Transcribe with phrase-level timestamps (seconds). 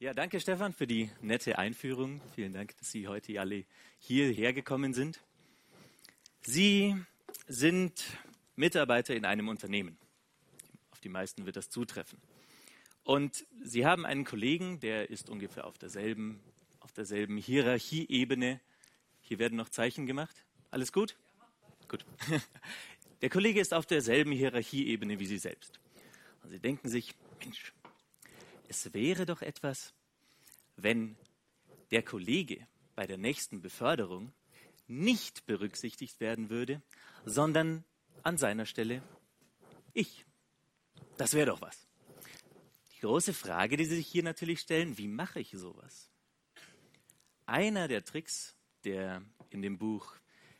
[0.00, 2.20] Ja, danke Stefan für die nette Einführung.
[2.36, 3.64] Vielen Dank, dass Sie heute alle
[3.98, 5.18] hierher gekommen sind.
[6.40, 6.94] Sie
[7.48, 8.04] sind
[8.54, 9.98] Mitarbeiter in einem Unternehmen.
[10.92, 12.20] Auf die meisten wird das zutreffen.
[13.02, 16.38] Und Sie haben einen Kollegen, der ist ungefähr auf derselben,
[16.78, 18.60] auf derselben Hierarchieebene.
[19.20, 20.44] Hier werden noch Zeichen gemacht.
[20.70, 21.16] Alles gut?
[21.88, 22.06] Gut.
[23.20, 25.80] Der Kollege ist auf derselben Hierarchieebene wie Sie selbst.
[26.44, 27.72] Und Sie denken sich, Mensch,
[28.68, 29.94] es wäre doch etwas,
[30.76, 31.16] wenn
[31.90, 34.32] der Kollege bei der nächsten Beförderung
[34.86, 36.82] nicht berücksichtigt werden würde,
[37.24, 37.84] sondern
[38.22, 39.02] an seiner Stelle
[39.92, 40.24] ich.
[41.16, 41.86] Das wäre doch was.
[42.94, 46.10] Die große Frage, die Sie sich hier natürlich stellen, wie mache ich sowas?
[47.46, 50.14] Einer der Tricks, der in dem Buch,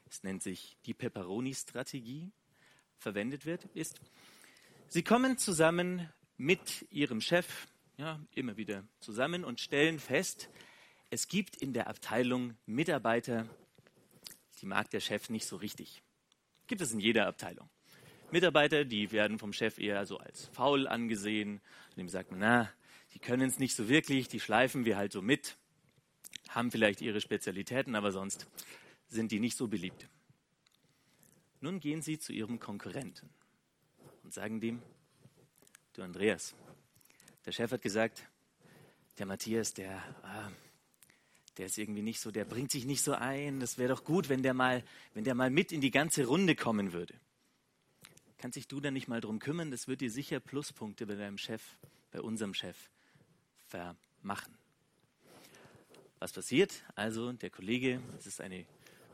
[0.09, 2.31] es nennt sich die Pepperoni-Strategie,
[2.97, 4.01] verwendet wird, ist,
[4.89, 7.67] Sie kommen zusammen mit Ihrem Chef,
[7.99, 10.49] ja, immer wieder zusammen und stellen fest,
[11.11, 13.47] es gibt in der Abteilung Mitarbeiter,
[14.61, 16.03] die mag der Chef nicht so richtig.
[16.67, 17.69] Gibt es in jeder Abteilung.
[18.31, 21.61] Mitarbeiter, die werden vom Chef eher so als faul angesehen.
[21.97, 22.73] Dem sagt man, na,
[23.15, 25.57] die können es nicht so wirklich, die schleifen wir halt so mit,
[26.51, 28.47] haben vielleicht ihre Spezialitäten, aber sonst
[29.09, 30.09] sind die nicht so beliebt.
[31.61, 33.31] Nun gehen sie zu ihrem Konkurrenten
[34.23, 34.83] und sagen dem,
[35.95, 36.55] du Andreas,
[37.49, 38.29] der Chef hat gesagt,
[39.19, 40.51] der Matthias, der, ah,
[41.57, 43.59] der ist irgendwie nicht so, der bringt sich nicht so ein.
[43.59, 46.55] Das wäre doch gut, wenn der mal, wenn der mal mit in die ganze Runde
[46.55, 47.15] kommen würde.
[48.37, 49.71] Kannst dich du dann nicht mal drum kümmern?
[49.71, 51.63] Das wird dir sicher Pluspunkte bei deinem Chef,
[52.11, 52.77] bei unserem Chef
[53.67, 54.55] vermachen.
[56.19, 56.85] Was passiert?
[56.97, 58.67] Also der Kollege, es ist eine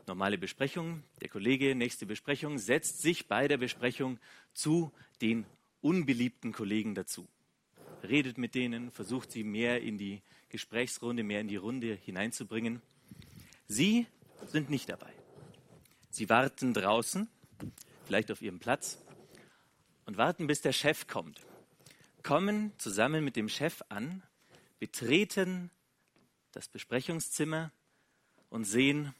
[0.07, 4.19] normale Besprechung, der Kollege, nächste Besprechung, setzt sich bei der Besprechung
[4.53, 4.91] zu
[5.21, 5.45] den
[5.79, 7.29] unbeliebten Kollegen dazu
[8.03, 12.81] redet mit denen, versucht sie mehr in die Gesprächsrunde, mehr in die Runde hineinzubringen.
[13.67, 14.07] Sie
[14.47, 15.11] sind nicht dabei.
[16.09, 17.27] Sie warten draußen,
[18.05, 18.99] vielleicht auf ihrem Platz,
[20.05, 21.41] und warten, bis der Chef kommt.
[22.23, 24.23] Kommen zusammen mit dem Chef an,
[24.79, 25.71] betreten
[26.51, 27.71] das Besprechungszimmer
[28.49, 29.13] und sehen,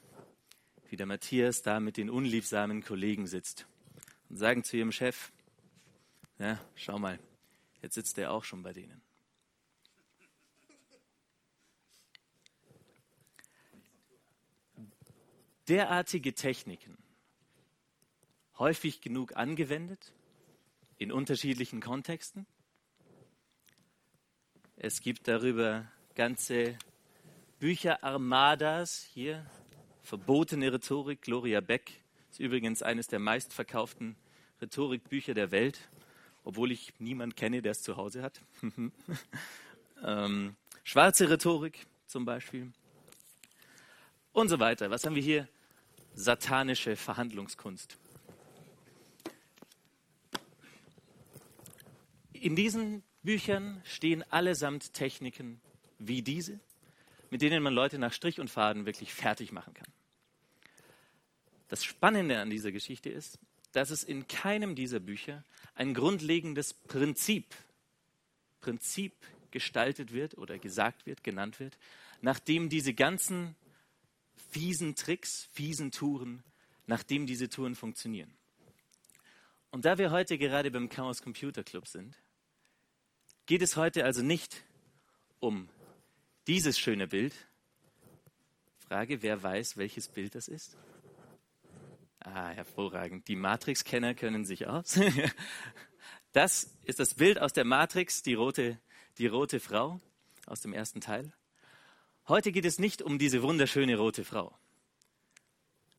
[0.88, 3.66] wie der Matthias da mit den unliebsamen Kollegen sitzt
[4.28, 5.32] und sagen zu ihrem Chef,
[6.38, 7.18] ja, schau mal,
[7.82, 9.02] Jetzt sitzt er auch schon bei denen.
[15.68, 16.96] Derartige Techniken,
[18.58, 20.12] häufig genug angewendet,
[20.98, 22.46] in unterschiedlichen Kontexten.
[24.76, 26.78] Es gibt darüber ganze
[27.58, 29.44] Bücherarmadas hier.
[30.02, 32.00] Verbotene Rhetorik, Gloria Beck
[32.30, 34.16] ist übrigens eines der meistverkauften
[34.60, 35.88] Rhetorikbücher der Welt
[36.46, 38.40] obwohl ich niemanden kenne, der es zu Hause hat.
[40.04, 42.72] ähm, schwarze Rhetorik zum Beispiel.
[44.32, 44.88] Und so weiter.
[44.88, 45.48] Was haben wir hier?
[46.14, 47.98] Satanische Verhandlungskunst.
[52.32, 55.60] In diesen Büchern stehen allesamt Techniken
[55.98, 56.60] wie diese,
[57.30, 59.88] mit denen man Leute nach Strich und Faden wirklich fertig machen kann.
[61.66, 63.40] Das Spannende an dieser Geschichte ist,
[63.72, 65.42] dass es in keinem dieser Bücher
[65.76, 67.54] ein grundlegendes Prinzip,
[68.60, 69.12] Prinzip
[69.52, 71.78] gestaltet wird oder gesagt wird, genannt wird,
[72.20, 73.54] nachdem diese ganzen
[74.50, 76.42] fiesen Tricks, fiesen Touren,
[76.86, 78.32] nachdem diese Touren funktionieren.
[79.70, 82.16] Und da wir heute gerade beim Chaos Computer Club sind,
[83.44, 84.64] geht es heute also nicht
[85.40, 85.68] um
[86.46, 87.34] dieses schöne Bild.
[88.78, 90.76] Frage, wer weiß, welches Bild das ist?
[92.26, 93.28] Ah, hervorragend.
[93.28, 94.98] Die Matrix-Kenner können sich aus.
[96.32, 98.78] Das ist das Bild aus der Matrix, die rote,
[99.16, 100.02] die rote Frau
[100.44, 101.32] aus dem ersten Teil.
[102.28, 104.54] Heute geht es nicht um diese wunderschöne rote Frau.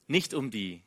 [0.05, 0.83] Nicht um die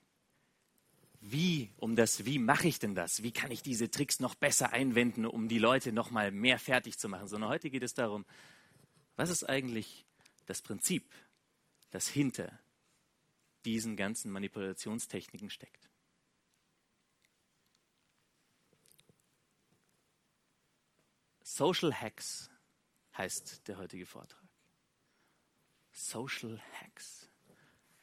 [1.21, 3.25] wie, um das, wie mache ich denn das?
[3.25, 6.97] Wie kann ich diese Tricks noch besser einwenden, um die Leute noch mal mehr fertig
[6.97, 7.27] zu machen?
[7.27, 8.25] Sondern heute geht es darum,
[9.17, 10.07] was ist eigentlich
[10.47, 11.10] das Prinzip,
[11.91, 12.57] das hinter
[13.65, 15.91] diesen ganzen Manipulationstechniken steckt.
[21.42, 22.48] Social Hacks
[23.16, 24.41] heißt der heutige Vortrag.
[25.92, 27.28] Social Hacks.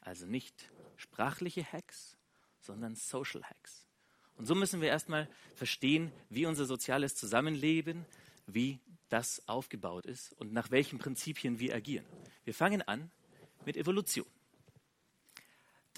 [0.00, 2.16] Also nicht sprachliche Hacks,
[2.60, 3.86] sondern Social Hacks.
[4.36, 8.06] Und so müssen wir erstmal verstehen, wie unser soziales Zusammenleben,
[8.46, 12.06] wie das aufgebaut ist und nach welchen Prinzipien wir agieren.
[12.44, 13.10] Wir fangen an
[13.64, 14.26] mit Evolution.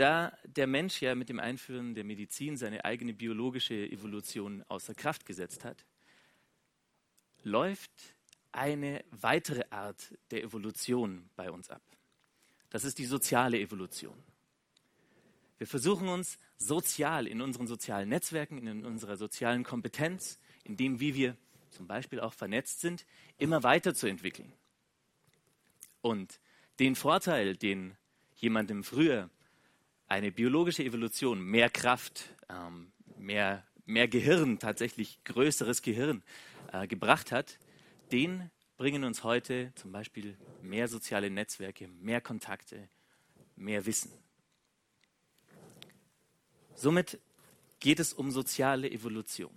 [0.00, 5.26] Da der Mensch ja mit dem Einführen der Medizin seine eigene biologische Evolution außer Kraft
[5.26, 5.84] gesetzt hat,
[7.42, 7.90] läuft
[8.50, 11.82] eine weitere Art der Evolution bei uns ab.
[12.70, 14.16] Das ist die soziale Evolution.
[15.58, 21.14] Wir versuchen uns sozial in unseren sozialen Netzwerken, in unserer sozialen Kompetenz, in dem, wie
[21.14, 21.36] wir
[21.72, 23.04] zum Beispiel auch vernetzt sind,
[23.36, 24.50] immer weiterzuentwickeln.
[26.00, 26.40] Und
[26.78, 27.98] den Vorteil, den
[28.36, 29.28] jemandem früher
[30.10, 36.24] eine biologische Evolution, mehr Kraft, ähm, mehr, mehr Gehirn, tatsächlich größeres Gehirn
[36.72, 37.58] äh, gebracht hat,
[38.10, 42.88] den bringen uns heute zum Beispiel mehr soziale Netzwerke, mehr Kontakte,
[43.54, 44.10] mehr Wissen.
[46.74, 47.20] Somit
[47.78, 49.54] geht es um soziale Evolution.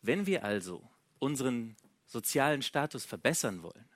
[0.00, 0.82] Wenn wir also
[1.18, 1.76] unseren
[2.06, 3.88] sozialen Status verbessern wollen,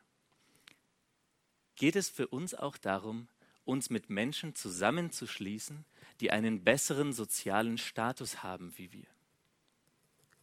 [1.76, 3.26] geht es für uns auch darum,
[3.64, 5.84] uns mit Menschen zusammenzuschließen,
[6.20, 9.06] die einen besseren sozialen Status haben wie wir.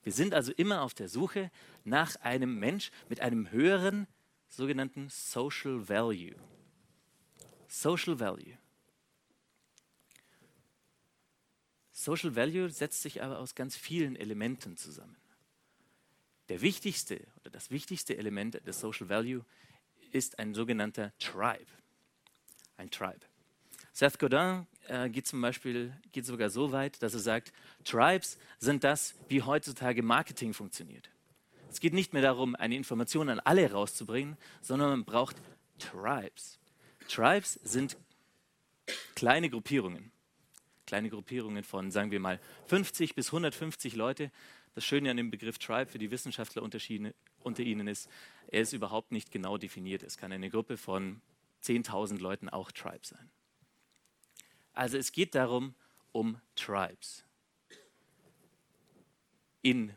[0.03, 1.51] Wir sind also immer auf der Suche
[1.83, 4.07] nach einem Mensch mit einem höheren
[4.47, 6.35] sogenannten Social Value.
[7.67, 8.57] Social Value.
[11.91, 15.17] Social Value setzt sich aber aus ganz vielen Elementen zusammen.
[16.47, 19.43] Der wichtigste oder das wichtigste Element des Social Value
[20.11, 21.65] ist ein sogenannter Tribe.
[22.77, 23.19] Ein Tribe.
[23.91, 27.51] Seth Godin äh, geht zum Beispiel geht sogar so weit, dass er sagt,
[27.83, 31.09] Tribes sind das, wie heutzutage Marketing funktioniert.
[31.69, 35.35] Es geht nicht mehr darum, eine Information an alle rauszubringen, sondern man braucht
[35.79, 36.59] Tribes.
[37.07, 37.97] Tribes sind
[39.15, 40.11] kleine Gruppierungen.
[40.85, 44.31] Kleine Gruppierungen von, sagen wir mal, 50 bis 150 Leute.
[44.75, 48.09] Das Schöne an dem Begriff Tribe für die Wissenschaftler unter Ihnen ist,
[48.47, 50.03] er ist überhaupt nicht genau definiert.
[50.03, 51.21] Es kann eine Gruppe von
[51.63, 53.29] 10.000 Leuten auch Tribe sein.
[54.73, 55.75] Also es geht darum,
[56.11, 57.23] um Tribes.
[59.61, 59.93] In,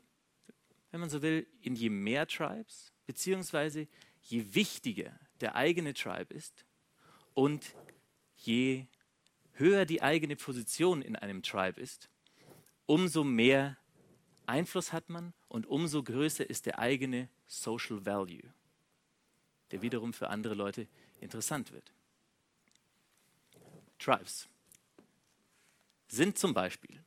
[0.91, 3.89] wenn man so will, in je mehr Tribes, beziehungsweise
[4.23, 6.65] je wichtiger der eigene Tribe ist
[7.35, 7.75] und
[8.37, 8.87] je
[9.53, 12.09] höher die eigene Position in einem Tribe ist,
[12.87, 13.77] umso mehr
[14.47, 18.53] Einfluss hat man und umso größer ist der eigene Social Value,
[19.71, 20.87] der wiederum für andere Leute
[21.21, 21.93] interessant wird.
[23.99, 24.49] Tribes
[26.09, 27.03] sind zum Beispiel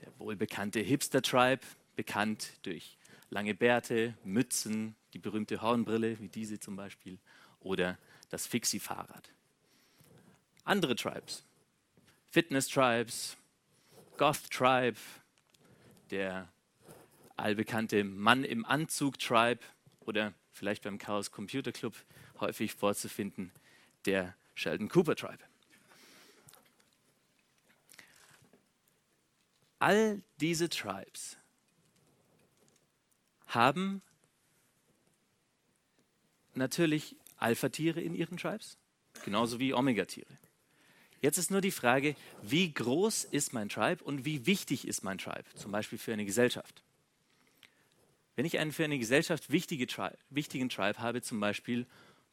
[0.00, 1.62] der wohlbekannte Hipster-Tribe,
[1.96, 2.98] bekannt durch
[3.30, 7.18] lange Bärte, Mützen, die berühmte Hornbrille, wie diese zum Beispiel,
[7.60, 7.98] oder
[8.30, 9.30] das Fixie-Fahrrad.
[10.64, 11.44] Andere Tribes,
[12.30, 13.36] Fitness-Tribes,
[14.16, 14.98] Goth-Tribe,
[16.10, 16.48] der
[17.36, 19.60] allbekannte Mann im Anzug-Tribe
[20.00, 21.94] oder vielleicht beim Chaos Computer Club
[22.40, 23.52] häufig vorzufinden,
[24.06, 25.44] der Sheldon Cooper Tribe.
[29.84, 31.36] all diese Tribes
[33.46, 34.00] haben
[36.54, 38.78] natürlich Alpha-Tiere in ihren Tribes,
[39.24, 40.38] genauso wie Omega-Tiere.
[41.20, 45.18] Jetzt ist nur die Frage, wie groß ist mein Tribe und wie wichtig ist mein
[45.18, 46.83] Tribe, zum Beispiel für eine Gesellschaft.
[48.36, 51.86] Wenn ich einen für eine Gesellschaft wichtige Tribe, wichtigen Tribe habe, zum Beispiel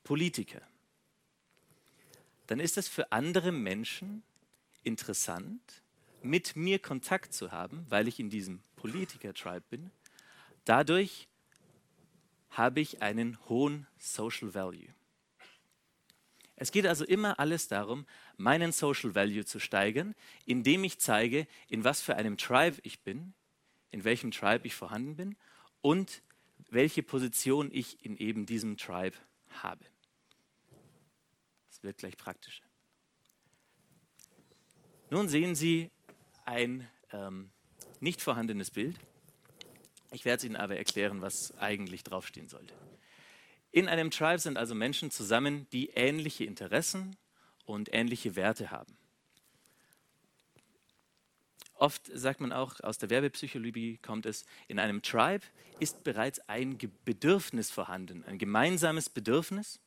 [0.03, 0.61] Politiker,
[2.47, 4.23] dann ist es für andere Menschen
[4.83, 5.83] interessant,
[6.23, 9.91] mit mir Kontakt zu haben, weil ich in diesem Politiker-Tribe bin,
[10.65, 11.27] dadurch
[12.49, 14.93] habe ich einen hohen Social Value.
[16.55, 18.05] Es geht also immer alles darum,
[18.37, 20.13] meinen Social Value zu steigern,
[20.45, 23.33] indem ich zeige, in was für einem Tribe ich bin,
[23.89, 25.35] in welchem Tribe ich vorhanden bin
[25.81, 26.21] und
[26.69, 29.17] welche Position ich in eben diesem Tribe
[29.49, 29.83] habe.
[31.69, 32.63] Das wird gleich praktischer.
[35.09, 35.91] Nun sehen Sie
[36.45, 37.51] ein ähm,
[37.99, 38.97] nicht vorhandenes Bild.
[40.11, 42.73] Ich werde es Ihnen aber erklären, was eigentlich draufstehen sollte.
[43.71, 47.15] In einem Tribe sind also Menschen zusammen, die ähnliche Interessen
[47.65, 48.97] und ähnliche Werte haben.
[51.81, 55.43] Oft sagt man auch, aus der Werbepsychologie kommt es, in einem Tribe
[55.79, 59.79] ist bereits ein Bedürfnis vorhanden, ein gemeinsames Bedürfnis.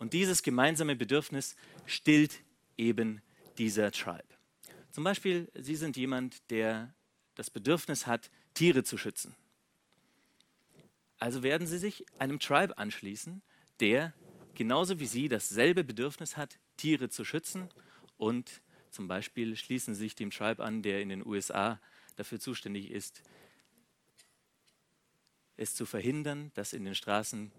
[0.00, 1.54] Und dieses gemeinsame Bedürfnis
[1.86, 2.40] stillt
[2.76, 3.22] eben
[3.58, 4.24] dieser Tribe.
[4.90, 6.92] Zum Beispiel, Sie sind jemand, der
[7.36, 9.36] das Bedürfnis hat, Tiere zu schützen.
[11.20, 13.40] Also werden Sie sich einem Tribe anschließen,
[13.78, 14.14] der
[14.56, 17.68] genauso wie Sie dasselbe Bedürfnis hat, Tiere zu schützen.
[18.16, 21.80] Und zum Beispiel schließen sich dem Tribe an, der in den USA
[22.16, 23.22] dafür zuständig ist,
[25.56, 27.52] es zu verhindern, dass in den Straßen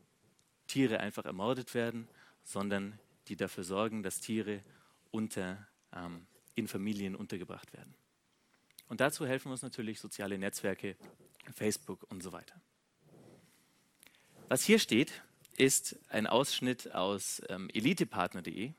[0.68, 2.08] Tiere einfach ermordet werden,
[2.44, 4.64] sondern die dafür sorgen, dass Tiere
[5.12, 7.94] unter ähm, in Familien untergebracht werden.
[8.88, 10.96] Und dazu helfen uns natürlich soziale Netzwerke,
[11.54, 12.60] Facebook und so weiter.
[14.48, 15.22] Was hier steht,
[15.58, 18.74] ist ein Ausschnitt aus ähm, elitepartner.de,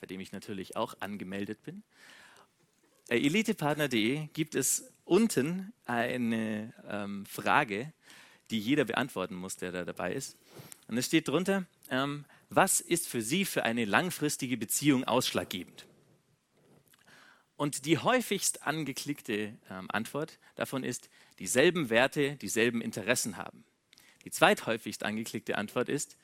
[0.00, 1.82] bei dem ich natürlich auch angemeldet bin.
[3.08, 7.92] Bei elitepartner.de gibt es unten eine ähm, Frage,
[8.50, 10.36] die jeder beantworten muss, der da dabei ist.
[10.88, 15.86] Und es steht drunter, ähm, was ist für Sie für eine langfristige Beziehung ausschlaggebend?
[17.56, 23.64] Und die häufigst angeklickte ähm, Antwort davon ist, dieselben Werte, dieselben Interessen haben.
[24.24, 26.16] Die zweithäufigst angeklickte Antwort ist,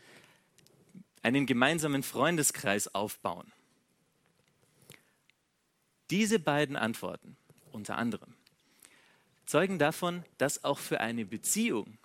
[1.22, 3.52] einen gemeinsamen Freundeskreis aufbauen.
[6.10, 7.36] Diese beiden Antworten
[7.72, 8.34] unter anderem
[9.46, 11.98] zeugen davon, dass auch für eine Beziehung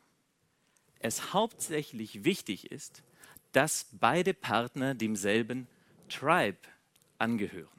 [1.00, 3.04] es hauptsächlich wichtig ist,
[3.52, 5.68] dass beide Partner demselben
[6.10, 6.58] Tribe
[7.18, 7.70] angehören.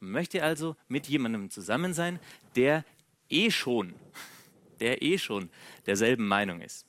[0.00, 2.18] Man möchte also mit jemandem zusammen sein,
[2.56, 2.84] der
[3.28, 3.94] eh schon,
[4.80, 5.50] der eh schon
[5.86, 6.86] derselben Meinung ist.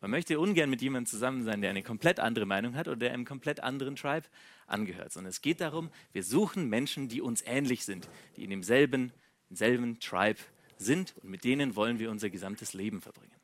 [0.00, 3.12] Man möchte ungern mit jemandem zusammen sein, der eine komplett andere Meinung hat oder der
[3.12, 4.26] einem komplett anderen Tribe
[4.66, 9.12] angehört, sondern es geht darum, wir suchen Menschen, die uns ähnlich sind, die in demselben,
[9.50, 10.40] demselben Tribe
[10.78, 13.34] sind und mit denen wollen wir unser gesamtes Leben verbringen.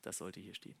[0.00, 0.76] Das sollte hier stehen.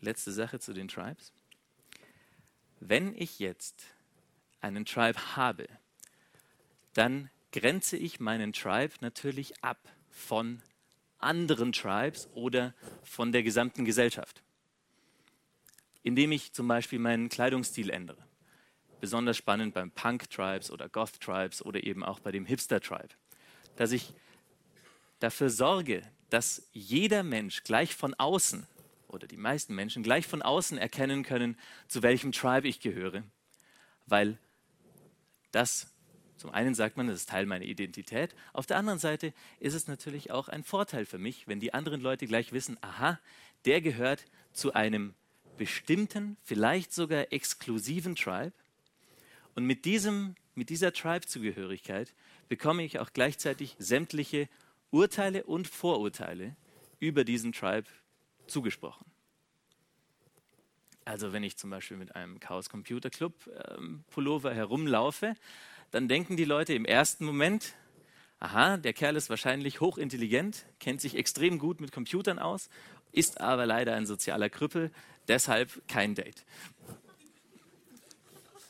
[0.00, 1.32] Letzte Sache zu den Tribes.
[2.80, 3.84] Wenn ich jetzt
[4.60, 5.68] einen Tribe habe,
[6.94, 9.78] dann grenze ich meinen Tribe natürlich ab
[10.10, 10.62] von
[11.18, 14.42] anderen Tribes oder von der gesamten Gesellschaft.
[16.02, 18.24] Indem ich zum Beispiel meinen Kleidungsstil ändere.
[19.00, 23.14] Besonders spannend beim Punk-Tribes oder Goth-Tribes oder eben auch bei dem Hipster-Tribe.
[23.76, 24.12] Dass ich
[25.20, 28.66] dafür sorge, dass jeder Mensch gleich von außen
[29.08, 33.24] oder die meisten Menschen gleich von außen erkennen können, zu welchem Tribe ich gehöre.
[34.06, 34.38] Weil
[35.50, 35.92] das
[36.40, 38.34] zum einen sagt man, das ist Teil meiner Identität.
[38.54, 42.00] Auf der anderen Seite ist es natürlich auch ein Vorteil für mich, wenn die anderen
[42.00, 43.20] Leute gleich wissen, aha,
[43.66, 45.14] der gehört zu einem
[45.58, 48.54] bestimmten, vielleicht sogar exklusiven Tribe.
[49.54, 52.14] Und mit, diesem, mit dieser Tribe-Zugehörigkeit
[52.48, 54.48] bekomme ich auch gleichzeitig sämtliche
[54.90, 56.56] Urteile und Vorurteile
[57.00, 57.86] über diesen Tribe
[58.46, 59.04] zugesprochen.
[61.04, 63.34] Also wenn ich zum Beispiel mit einem Chaos Computer Club
[63.76, 65.34] ähm, Pullover herumlaufe,
[65.90, 67.74] dann denken die Leute im ersten Moment,
[68.38, 72.70] aha, der Kerl ist wahrscheinlich hochintelligent, kennt sich extrem gut mit Computern aus,
[73.12, 74.90] ist aber leider ein sozialer Krüppel,
[75.28, 76.44] deshalb kein Date.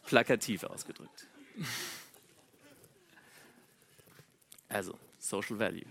[0.07, 1.27] Plakativ ausgedrückt.
[4.69, 5.87] Also, Social Value.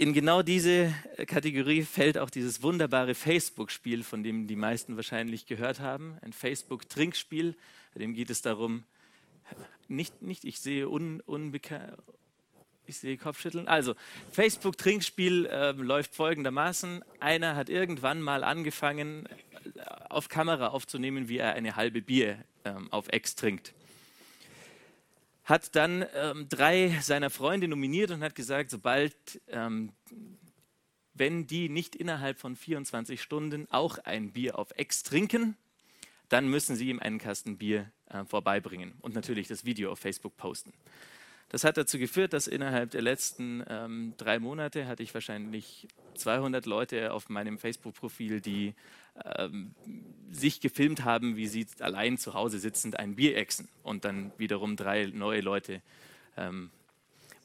[0.00, 0.94] In genau diese
[1.26, 6.16] Kategorie fällt auch dieses wunderbare Facebook-Spiel, von dem die meisten wahrscheinlich gehört haben.
[6.22, 7.54] Ein Facebook-Trinkspiel,
[7.92, 8.84] bei dem geht es darum,
[9.88, 11.98] nicht, nicht ich sehe un, unbekannt,
[12.86, 13.68] ich sehe Kopfschütteln.
[13.68, 13.94] Also,
[14.32, 17.04] Facebook-Trinkspiel äh, läuft folgendermaßen.
[17.20, 22.72] Einer hat irgendwann mal angefangen, äh, auf Kamera aufzunehmen, wie er eine halbe Bier äh,
[22.90, 23.74] auf Ex trinkt
[25.50, 29.14] hat dann ähm, drei seiner Freunde nominiert und hat gesagt, sobald,
[29.48, 29.92] ähm,
[31.12, 35.56] wenn die nicht innerhalb von 24 Stunden auch ein Bier auf Ex trinken,
[36.28, 40.36] dann müssen sie ihm einen Kasten Bier äh, vorbeibringen und natürlich das Video auf Facebook
[40.36, 40.72] posten.
[41.50, 46.64] Das hat dazu geführt, dass innerhalb der letzten ähm, drei Monate hatte ich wahrscheinlich 200
[46.64, 48.74] Leute auf meinem Facebook-Profil, die
[49.24, 49.74] ähm,
[50.30, 54.76] sich gefilmt haben, wie sie allein zu Hause sitzend ein Bier exen und dann wiederum
[54.76, 55.82] drei neue Leute
[56.36, 56.70] ähm,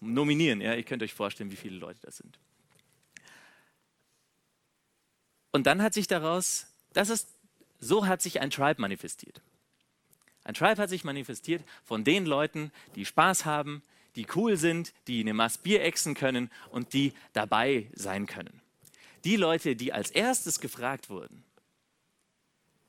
[0.01, 0.61] nominieren.
[0.61, 2.37] Ja, ihr könnt euch vorstellen, wie viele Leute das sind.
[5.51, 7.29] Und dann hat sich daraus, das ist,
[7.79, 9.41] so hat sich ein Tribe manifestiert.
[10.43, 13.81] Ein Tribe hat sich manifestiert von den Leuten, die Spaß haben,
[14.15, 18.61] die cool sind, die eine Maß Bier exen können und die dabei sein können.
[19.23, 21.43] Die Leute, die als erstes gefragt wurden,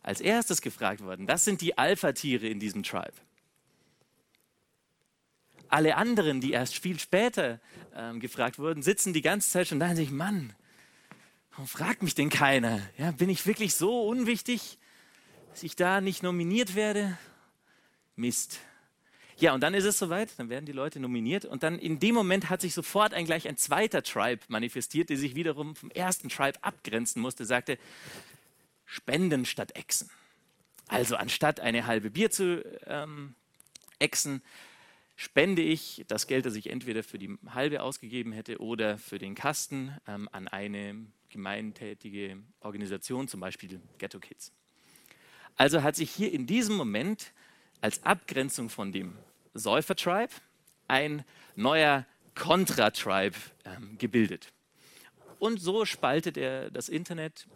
[0.03, 3.15] als erstes gefragt wurden, das sind die Alpha-Tiere in diesem Tribe.
[5.69, 7.61] Alle anderen, die erst viel später
[7.95, 10.53] ähm, gefragt wurden, sitzen die ganze Zeit schon da und sich, Mann,
[11.51, 12.81] warum fragt mich denn keiner?
[12.99, 14.79] Ja, bin ich wirklich so unwichtig,
[15.51, 17.19] dass ich da nicht nominiert werde?
[18.15, 18.61] Mist.
[19.39, 22.15] Ja, und dann ist es soweit, dann werden die Leute nominiert und dann in dem
[22.15, 26.31] Moment hat sich sofort ein, gleich ein zweiter Tribe manifestiert, der sich wiederum vom ersten
[26.31, 27.79] Tribe abgrenzen musste, sagte,
[28.87, 30.09] Spenden statt Exen.
[30.89, 33.35] Also anstatt eine halbe Bier zu ähm,
[33.99, 34.43] exen,
[35.17, 39.35] spende ich das Geld, das ich entweder für die halbe ausgegeben hätte oder für den
[39.35, 44.53] Kasten ähm, an eine gemeintätige Organisation, zum Beispiel Ghetto Kids.
[45.57, 47.33] Also hat sich hier in diesem Moment
[47.81, 49.17] als Abgrenzung von dem
[49.55, 50.33] Säufer-Tribe
[50.89, 54.53] ein neuer Contra-Tribe ähm, gebildet.
[55.39, 57.47] Und so spaltet er das Internet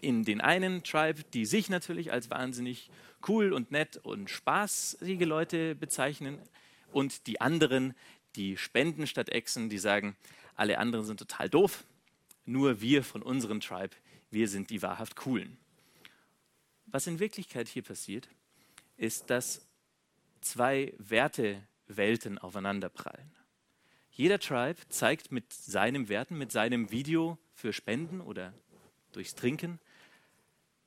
[0.00, 2.90] in den einen Tribe, die sich natürlich als wahnsinnig
[3.28, 6.38] cool und nett und spaßige Leute bezeichnen,
[6.92, 7.94] und die anderen,
[8.36, 10.16] die spenden statt Echsen, die sagen,
[10.54, 11.84] alle anderen sind total doof,
[12.46, 13.94] nur wir von unserem Tribe,
[14.30, 15.58] wir sind die wahrhaft coolen.
[16.86, 18.28] Was in Wirklichkeit hier passiert,
[18.96, 19.66] ist, dass
[20.40, 23.34] zwei Wertewelten aufeinanderprallen.
[24.10, 28.54] Jeder Tribe zeigt mit seinen Werten, mit seinem Video für Spenden oder
[29.12, 29.78] durchs Trinken,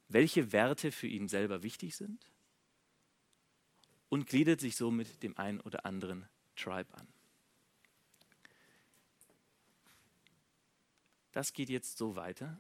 [0.08, 2.25] welche Werte für ihn selber wichtig sind
[4.10, 7.08] und gliedert sich somit dem einen oder anderen Tribe an.
[11.32, 12.60] Das geht jetzt so weiter,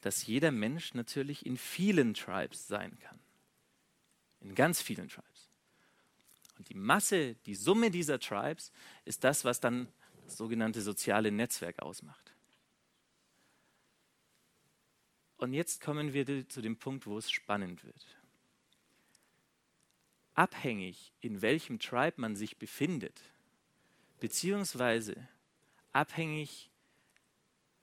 [0.00, 3.18] dass jeder Mensch natürlich in vielen Tribes sein kann.
[4.42, 5.48] In ganz vielen Tribes.
[6.58, 8.72] Und die Masse, die Summe dieser Tribes
[9.04, 9.88] ist das, was dann
[10.24, 12.32] das sogenannte soziale Netzwerk ausmacht.
[15.38, 18.06] Und jetzt kommen wir zu dem Punkt, wo es spannend wird.
[20.34, 23.20] Abhängig, in welchem Tribe man sich befindet,
[24.20, 25.16] beziehungsweise
[25.92, 26.70] abhängig,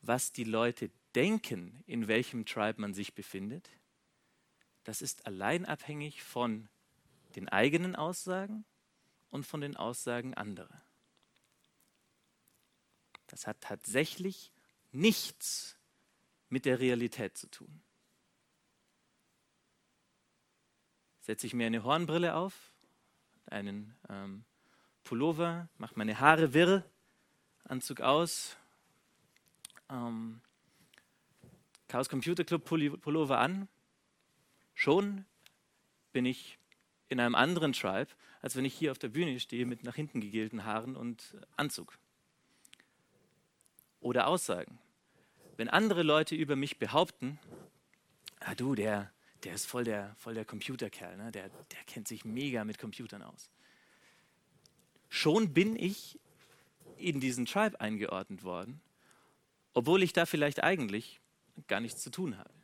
[0.01, 3.69] was die Leute denken, in welchem Tribe man sich befindet,
[4.89, 6.67] das ist allein abhängig von
[7.35, 8.65] den eigenen Aussagen
[9.29, 10.81] und von den Aussagen anderer.
[13.27, 14.51] Das hat tatsächlich
[14.91, 15.77] nichts
[16.49, 17.83] mit der Realität zu tun.
[21.19, 22.73] Setze ich mir eine Hornbrille auf,
[23.45, 24.43] einen ähm,
[25.03, 26.83] Pullover, mache meine Haare wirr,
[27.65, 28.57] Anzug aus,
[29.87, 30.41] ähm,
[31.87, 33.69] Chaos Computer Club Pullover an,
[34.79, 35.25] schon
[36.13, 36.57] bin ich
[37.09, 40.21] in einem anderen Tribe, als wenn ich hier auf der Bühne stehe mit nach hinten
[40.21, 41.99] gegelten Haaren und Anzug.
[43.99, 44.79] Oder Aussagen.
[45.57, 47.37] Wenn andere Leute über mich behaupten,
[48.39, 49.11] ah du, der,
[49.43, 51.31] der ist voll der, voll der Computerkerl, ne?
[51.33, 53.49] der, der kennt sich mega mit Computern aus.
[55.09, 56.17] Schon bin ich
[56.95, 58.79] in diesen Tribe eingeordnet worden,
[59.73, 61.19] obwohl ich da vielleicht eigentlich
[61.67, 62.58] gar nichts zu tun habe.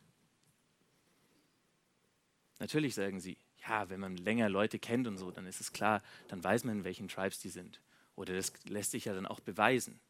[2.58, 3.36] Natürlich sagen sie,
[3.68, 6.78] ja, wenn man länger Leute kennt und so, dann ist es klar, dann weiß man,
[6.78, 7.80] in welchen Tribes die sind.
[8.14, 10.00] Oder das lässt sich ja dann auch beweisen.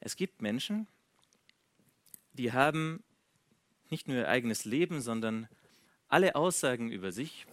[0.00, 0.88] Es gibt Menschen,
[2.32, 3.04] die haben
[3.90, 5.48] nicht nur ihr eigenes Leben, sondern
[6.08, 7.46] alle Aussagen über sich.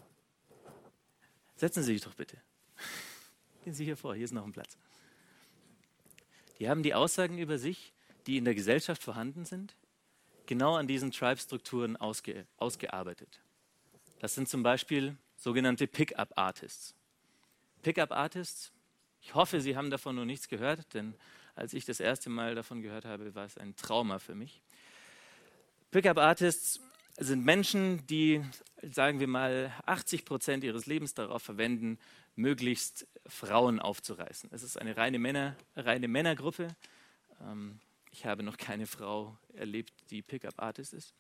[1.56, 2.38] Setzen Sie sich doch bitte.
[3.64, 4.78] Gehen Sie hier vor, hier ist noch ein Platz.
[6.58, 7.94] Die haben die Aussagen über sich,
[8.26, 9.76] die in der Gesellschaft vorhanden sind,
[10.50, 13.40] genau an diesen Tribe-Strukturen ausge, ausgearbeitet.
[14.20, 16.96] Das sind zum Beispiel sogenannte Pickup-Artists.
[17.84, 18.72] Pickup-Artists,
[19.22, 21.14] ich hoffe, Sie haben davon noch nichts gehört, denn
[21.54, 24.64] als ich das erste Mal davon gehört habe, war es ein Trauma für mich.
[25.92, 26.82] Pickup-Artists
[27.18, 28.44] sind Menschen, die,
[28.82, 32.00] sagen wir mal, 80 Prozent ihres Lebens darauf verwenden,
[32.36, 34.50] möglichst Frauen aufzureißen.
[34.52, 36.70] Es ist eine reine, Männer, reine Männergruppe.
[37.42, 37.80] Ähm,
[38.12, 41.14] ich habe noch keine Frau erlebt, die Pickup-Artist ist.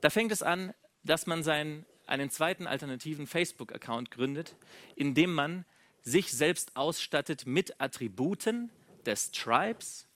[0.00, 4.54] Da fängt es an, dass man seinen, einen zweiten alternativen Facebook-Account gründet,
[4.96, 5.64] in dem man
[6.02, 8.70] sich selbst ausstattet mit Attributen
[9.06, 10.06] des Tribes,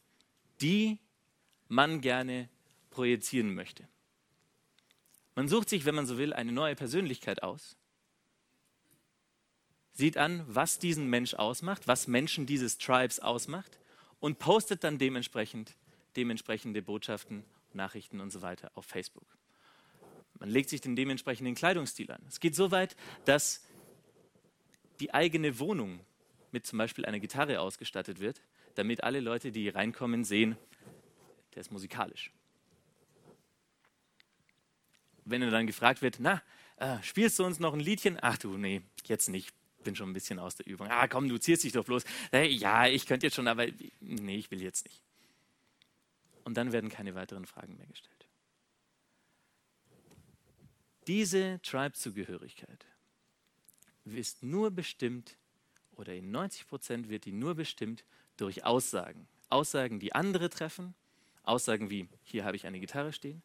[0.61, 0.99] die
[1.69, 2.49] man gerne
[2.91, 3.87] projizieren möchte.
[5.35, 7.77] Man sucht sich, wenn man so will, eine neue Persönlichkeit aus,
[9.93, 13.79] sieht an, was diesen Mensch ausmacht, was Menschen dieses Tribes ausmacht
[14.21, 15.75] und postet dann dementsprechend
[16.17, 19.27] dementsprechende Botschaften, Nachrichten und so weiter auf Facebook.
[20.39, 22.23] Man legt sich den dementsprechenden Kleidungsstil an.
[22.29, 23.65] Es geht so weit, dass
[25.01, 26.01] die eigene Wohnung
[26.53, 28.41] mit zum Beispiel einer Gitarre ausgestattet wird,
[28.75, 30.57] damit alle Leute, die reinkommen, sehen,
[31.55, 32.33] der ist musikalisch
[35.27, 36.43] wenn er dann gefragt wird, na,
[36.77, 38.17] äh, spielst du uns noch ein Liedchen?
[38.23, 39.53] Ach du, nee, jetzt nicht.
[39.85, 40.89] Bin schon ein bisschen aus der Übung.
[40.89, 42.05] Ah, komm, du ziehst dich doch bloß.
[42.33, 43.67] Ja, ich könnte jetzt schon, aber
[44.01, 45.01] nee, ich will jetzt nicht.
[46.47, 48.29] Und dann werden keine weiteren Fragen mehr gestellt.
[51.09, 52.87] Diese Tribe-Zugehörigkeit
[54.05, 55.37] ist nur bestimmt,
[55.97, 58.05] oder in 90 Prozent wird die nur bestimmt
[58.37, 59.27] durch Aussagen.
[59.49, 60.95] Aussagen, die andere treffen,
[61.43, 63.43] Aussagen wie, hier habe ich eine Gitarre stehen,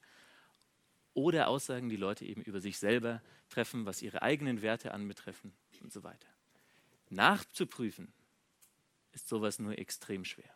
[1.15, 5.91] oder Aussagen, die Leute eben über sich selber treffen, was ihre eigenen Werte anbetreffen und
[5.91, 6.27] so weiter.
[7.09, 8.13] Nachzuprüfen
[9.11, 10.53] ist sowas nur extrem schwer.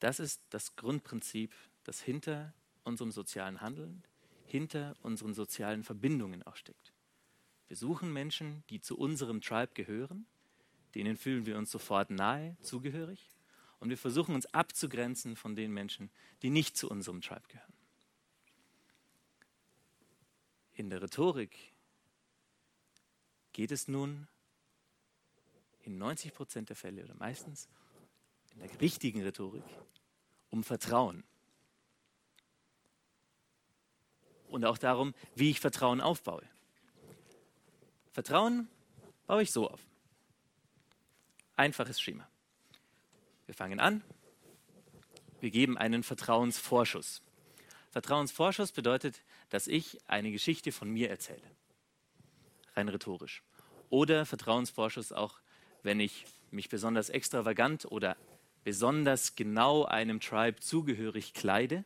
[0.00, 4.02] Das ist das Grundprinzip, das hinter unserem sozialen Handeln,
[4.46, 6.92] hinter unseren sozialen Verbindungen auch steckt.
[7.68, 10.26] Wir suchen Menschen, die zu unserem Tribe gehören,
[10.94, 13.30] denen fühlen wir uns sofort nahe, zugehörig,
[13.78, 16.10] und wir versuchen uns abzugrenzen von den Menschen,
[16.42, 17.72] die nicht zu unserem Tribe gehören.
[20.74, 21.56] In der Rhetorik
[23.52, 24.28] geht es nun
[25.82, 27.79] in 90 Prozent der Fälle oder meistens in
[28.60, 29.64] der richtigen Rhetorik
[30.50, 31.24] um Vertrauen.
[34.48, 36.42] Und auch darum, wie ich Vertrauen aufbaue.
[38.12, 38.68] Vertrauen
[39.26, 39.80] baue ich so auf.
[41.56, 42.28] Einfaches Schema.
[43.46, 44.02] Wir fangen an.
[45.40, 47.22] Wir geben einen Vertrauensvorschuss.
[47.90, 51.42] Vertrauensvorschuss bedeutet, dass ich eine Geschichte von mir erzähle.
[52.74, 53.42] Rein rhetorisch.
[53.88, 55.40] Oder Vertrauensvorschuss auch,
[55.82, 58.16] wenn ich mich besonders extravagant oder
[58.64, 61.84] besonders genau einem Tribe zugehörig kleide,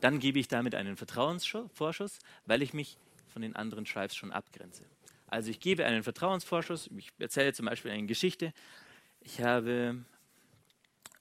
[0.00, 4.84] dann gebe ich damit einen Vertrauensvorschuss, weil ich mich von den anderen Tribes schon abgrenze.
[5.26, 8.52] Also ich gebe einen Vertrauensvorschuss, ich erzähle zum Beispiel eine Geschichte.
[9.20, 10.04] Ich habe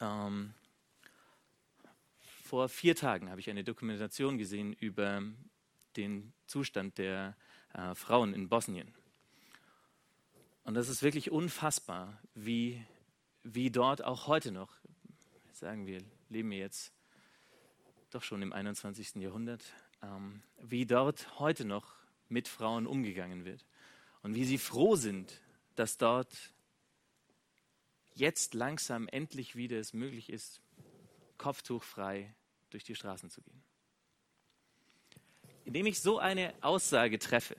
[0.02, 0.54] ähm,
[2.44, 5.24] vor vier Tagen habe ich eine Dokumentation gesehen über
[5.96, 7.38] den Zustand der
[7.74, 8.94] äh, Frauen in Bosnien.
[10.64, 12.84] Und das ist wirklich unfassbar, wie
[13.44, 14.72] wie dort auch heute noch,
[15.54, 16.94] sagen wir, leben wir jetzt
[18.12, 19.16] doch schon im 21.
[19.16, 19.64] Jahrhundert,
[20.02, 21.96] ähm, wie dort heute noch
[22.30, 23.66] mit Frauen umgegangen wird
[24.22, 25.42] und wie sie froh sind,
[25.76, 26.54] dass dort
[28.14, 30.62] jetzt langsam endlich wieder es möglich ist,
[31.38, 32.34] kopftuchfrei
[32.70, 33.64] durch die Straßen zu gehen.
[35.66, 37.56] Indem ich so eine Aussage treffe,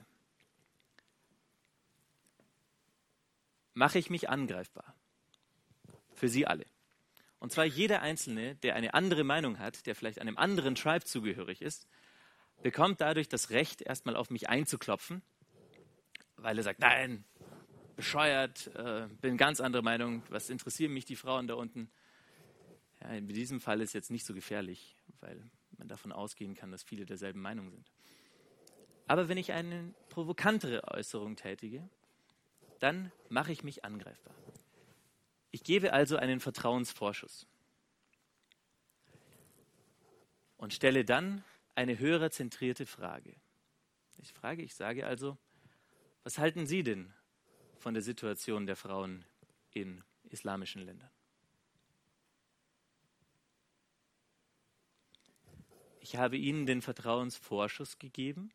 [3.73, 4.95] mache ich mich angreifbar
[6.23, 6.63] für sie alle.
[7.39, 11.61] Und zwar jeder Einzelne, der eine andere Meinung hat, der vielleicht einem anderen Tribe zugehörig
[11.61, 11.85] ist,
[12.61, 15.21] bekommt dadurch das Recht, erstmal auf mich einzuklopfen,
[16.37, 17.25] weil er sagt, nein,
[17.97, 21.91] bescheuert, äh, bin ganz andere Meinung, was interessieren mich die Frauen da unten?
[23.01, 25.43] Ja, in diesem Fall ist jetzt nicht so gefährlich, weil
[25.77, 27.91] man davon ausgehen kann, dass viele derselben Meinung sind.
[29.07, 31.89] Aber wenn ich eine provokantere Äußerung tätige,
[32.79, 34.33] dann mache ich mich angreifbar.
[35.53, 37.45] Ich gebe also einen Vertrauensvorschuss
[40.57, 41.43] und stelle dann
[41.75, 43.35] eine hörerzentrierte Frage.
[44.17, 45.37] Ich frage, ich sage also,
[46.23, 47.13] was halten Sie denn
[47.77, 49.25] von der Situation der Frauen
[49.69, 51.11] in islamischen Ländern?
[55.99, 58.51] Ich habe Ihnen den Vertrauensvorschuss gegeben.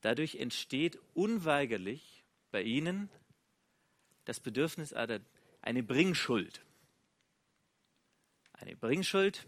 [0.00, 3.08] Dadurch entsteht unweigerlich bei Ihnen
[4.28, 6.60] das Bedürfnis, eine Bringschuld.
[8.52, 9.46] Eine Bringschuld,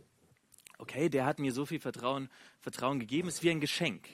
[0.78, 4.08] okay, der hat mir so viel Vertrauen, Vertrauen gegeben, ist wie ein Geschenk.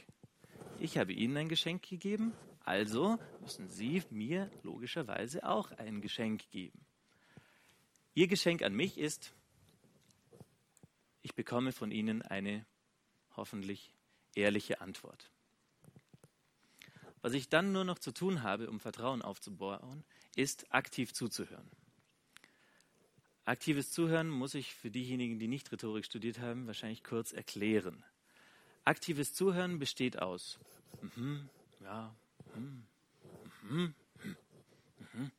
[0.80, 2.32] Ich habe Ihnen ein Geschenk gegeben,
[2.64, 6.84] also müssen Sie mir logischerweise auch ein Geschenk geben.
[8.14, 9.34] Ihr Geschenk an mich ist,
[11.22, 12.66] ich bekomme von Ihnen eine
[13.36, 13.94] hoffentlich
[14.34, 15.30] ehrliche Antwort.
[17.26, 20.04] Was ich dann nur noch zu tun habe, um Vertrauen aufzubauen,
[20.36, 21.68] ist aktiv zuzuhören.
[23.44, 28.04] Aktives Zuhören muss ich für diejenigen, die nicht Rhetorik studiert haben, wahrscheinlich kurz erklären.
[28.84, 30.60] Aktives Zuhören besteht aus
[31.16, 31.48] mhm,
[31.80, 32.14] ja,
[32.54, 32.86] mhm,
[33.70, 33.94] mhm,
[35.12, 35.30] mhm,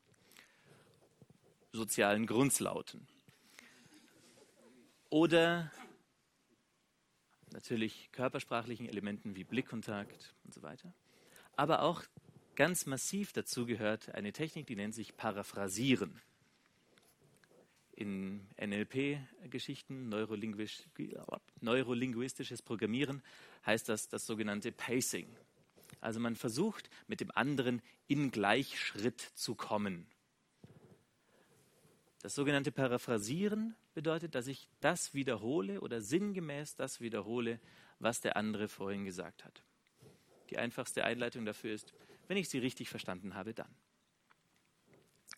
[1.72, 3.08] sozialen Grundslauten.
[5.10, 5.72] Oder
[7.54, 10.94] natürlich körpersprachlichen Elementen wie Blickkontakt und so weiter.
[11.58, 12.04] Aber auch
[12.56, 16.22] ganz massiv dazu gehört eine Technik, die nennt sich Paraphrasieren.
[17.94, 23.24] In NLP-Geschichten, neurolinguistisches Programmieren,
[23.66, 25.36] heißt das das sogenannte Pacing.
[26.00, 30.06] Also man versucht, mit dem anderen in Gleichschritt zu kommen.
[32.22, 37.60] Das sogenannte Paraphrasieren bedeutet, dass ich das wiederhole oder sinngemäß das wiederhole,
[37.98, 39.64] was der andere vorhin gesagt hat.
[40.50, 41.94] Die einfachste Einleitung dafür ist,
[42.28, 43.74] wenn ich Sie richtig verstanden habe, dann.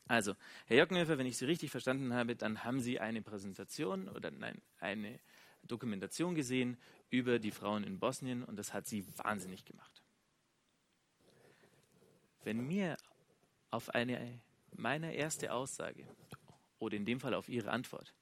[0.08, 4.32] Also, Herr Jockenhöfer, wenn ich Sie richtig verstanden habe, dann haben Sie eine Präsentation oder
[4.32, 5.20] nein, eine
[5.64, 6.78] Dokumentation gesehen
[7.10, 10.04] über die Frauen in Bosnien und das hat Sie wahnsinnig gemacht.
[12.44, 12.98] Wenn mir
[13.70, 14.42] auf eine
[14.76, 16.06] meine erste Aussage
[16.80, 18.14] oder in dem Fall auf Ihre Antwort,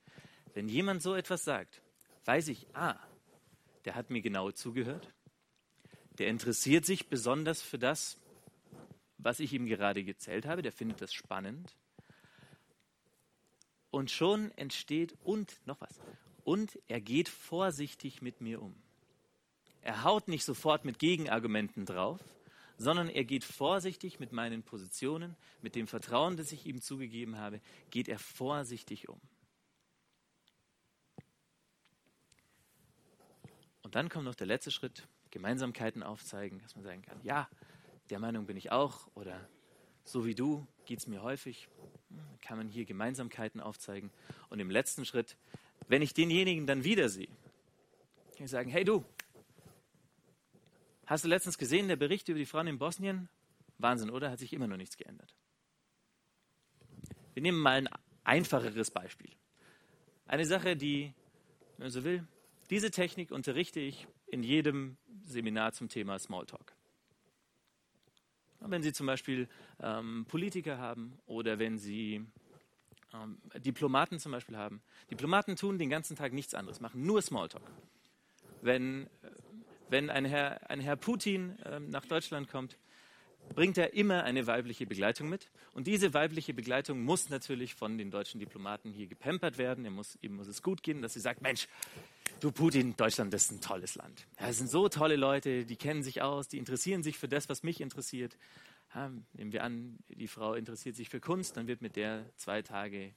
[0.53, 1.81] wenn jemand so etwas sagt,
[2.25, 2.99] weiß ich, ah,
[3.85, 5.13] der hat mir genau zugehört,
[6.17, 8.17] der interessiert sich besonders für das,
[9.17, 11.75] was ich ihm gerade gezählt habe, der findet das spannend.
[13.89, 15.99] Und schon entsteht, und noch was,
[16.43, 18.75] und er geht vorsichtig mit mir um.
[19.81, 22.19] Er haut nicht sofort mit Gegenargumenten drauf,
[22.77, 27.59] sondern er geht vorsichtig mit meinen Positionen, mit dem Vertrauen, das ich ihm zugegeben habe,
[27.89, 29.19] geht er vorsichtig um.
[33.81, 37.49] Und dann kommt noch der letzte Schritt, Gemeinsamkeiten aufzeigen, dass man sagen kann, ja,
[38.09, 39.47] der Meinung bin ich auch oder
[40.03, 41.67] so wie du geht es mir häufig,
[42.41, 44.09] kann man hier Gemeinsamkeiten aufzeigen.
[44.49, 45.37] Und im letzten Schritt,
[45.87, 47.27] wenn ich denjenigen dann wiedersehe,
[48.35, 49.03] kann ich sagen, hey du,
[51.05, 53.29] hast du letztens gesehen, der Bericht über die Frauen in Bosnien?
[53.77, 54.31] Wahnsinn, oder?
[54.31, 55.35] Hat sich immer noch nichts geändert.
[57.33, 57.89] Wir nehmen mal ein
[58.23, 59.31] einfacheres Beispiel.
[60.25, 61.13] Eine Sache, die,
[61.77, 62.25] wenn man so will,
[62.69, 66.73] diese Technik unterrichte ich in jedem Seminar zum Thema Smalltalk.
[68.59, 69.47] Wenn Sie zum Beispiel
[69.79, 72.25] ähm, Politiker haben oder wenn Sie
[73.13, 74.81] ähm, Diplomaten zum Beispiel haben.
[75.11, 77.63] Diplomaten tun den ganzen Tag nichts anderes, machen nur Smalltalk.
[78.61, 79.07] Wenn,
[79.89, 82.77] wenn ein, Herr, ein Herr Putin äh, nach Deutschland kommt,
[83.55, 85.49] bringt er immer eine weibliche Begleitung mit.
[85.73, 89.85] Und diese weibliche Begleitung muss natürlich von den deutschen Diplomaten hier gepampert werden.
[89.85, 91.67] Er muss, ihm muss es gut gehen, dass sie sagt, Mensch,
[92.39, 94.27] du Putin, Deutschland ist ein tolles Land.
[94.37, 97.63] Es sind so tolle Leute, die kennen sich aus, die interessieren sich für das, was
[97.63, 98.37] mich interessiert.
[99.33, 103.13] Nehmen wir an, die Frau interessiert sich für Kunst, dann wird mit der zwei Tage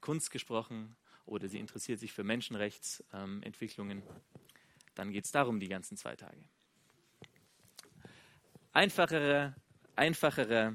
[0.00, 0.96] Kunst gesprochen
[1.26, 4.02] oder sie interessiert sich für Menschenrechtsentwicklungen.
[4.94, 6.42] Dann geht es darum die ganzen zwei Tage.
[8.72, 9.54] Einfachere,
[9.96, 10.74] einfachere,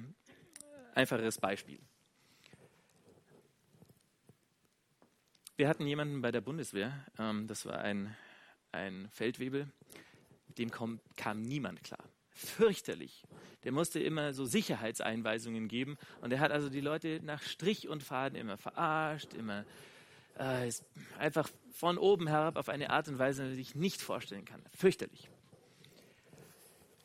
[0.93, 1.79] einfacheres Beispiel.
[5.57, 8.15] Wir hatten jemanden bei der Bundeswehr, ähm, das war ein,
[8.71, 9.67] ein Feldwebel,
[10.47, 12.03] mit dem kam, kam niemand klar.
[12.29, 13.23] Fürchterlich.
[13.63, 18.03] Der musste immer so Sicherheitseinweisungen geben und er hat also die Leute nach Strich und
[18.03, 19.65] Faden immer verarscht, immer
[20.37, 20.71] äh,
[21.17, 24.61] einfach von oben herab auf eine Art und Weise, die ich nicht vorstellen kann.
[24.75, 25.27] Fürchterlich.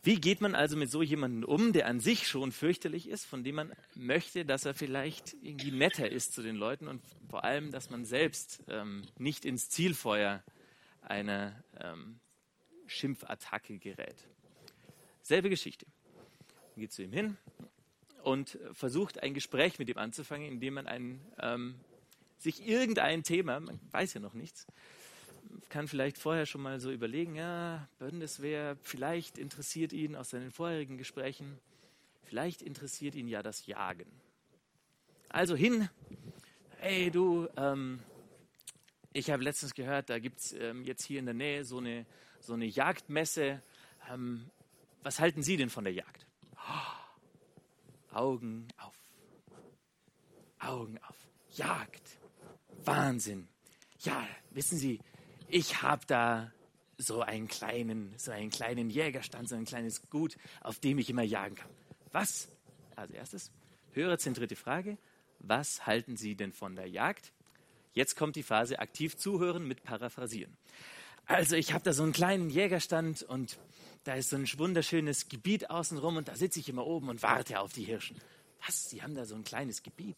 [0.04, 3.44] Wie geht man also mit so jemandem um, der an sich schon fürchterlich ist, von
[3.44, 7.70] dem man möchte, dass er vielleicht irgendwie netter ist zu den Leuten und vor allem,
[7.70, 10.42] dass man selbst ähm, nicht ins Zielfeuer
[11.02, 12.18] einer ähm,
[12.86, 14.16] Schimpfattacke gerät?
[15.22, 15.86] Selbe Geschichte.
[16.74, 17.36] Man geht zu ihm hin
[18.24, 21.76] und versucht ein Gespräch mit ihm anzufangen, indem man ein, ähm,
[22.38, 24.66] sich irgendein Thema, man weiß ja noch nichts,
[25.68, 30.98] kann vielleicht vorher schon mal so überlegen, ja, Bundeswehr, vielleicht interessiert ihn aus seinen vorherigen
[30.98, 31.58] Gesprächen,
[32.24, 34.06] vielleicht interessiert ihn ja das Jagen.
[35.28, 35.88] Also hin,
[36.78, 38.00] hey du, ähm,
[39.12, 42.06] ich habe letztens gehört, da gibt es ähm, jetzt hier in der Nähe so eine,
[42.40, 43.62] so eine Jagdmesse.
[44.10, 44.50] Ähm,
[45.02, 46.26] was halten Sie denn von der Jagd?
[46.56, 48.94] Oh, Augen auf.
[50.58, 51.16] Augen auf.
[51.54, 52.18] Jagd.
[52.84, 53.48] Wahnsinn.
[54.00, 55.00] Ja, wissen Sie,
[55.52, 56.50] ich habe da
[56.96, 61.22] so einen kleinen, so einen kleinen Jägerstand, so ein kleines Gut, auf dem ich immer
[61.22, 61.70] jagen kann.
[62.10, 62.48] Was?
[62.96, 63.50] Als erstes,
[63.92, 64.96] hörerzentrierte Frage.
[65.40, 67.32] Was halten Sie denn von der Jagd?
[67.92, 70.56] Jetzt kommt die Phase aktiv zuhören mit Paraphrasieren.
[71.26, 73.58] Also ich habe da so einen kleinen Jägerstand und
[74.04, 77.60] da ist so ein wunderschönes Gebiet außenrum und da sitze ich immer oben und warte
[77.60, 78.16] auf die Hirschen.
[78.66, 78.88] Was?
[78.88, 80.16] Sie haben da so ein kleines Gebiet?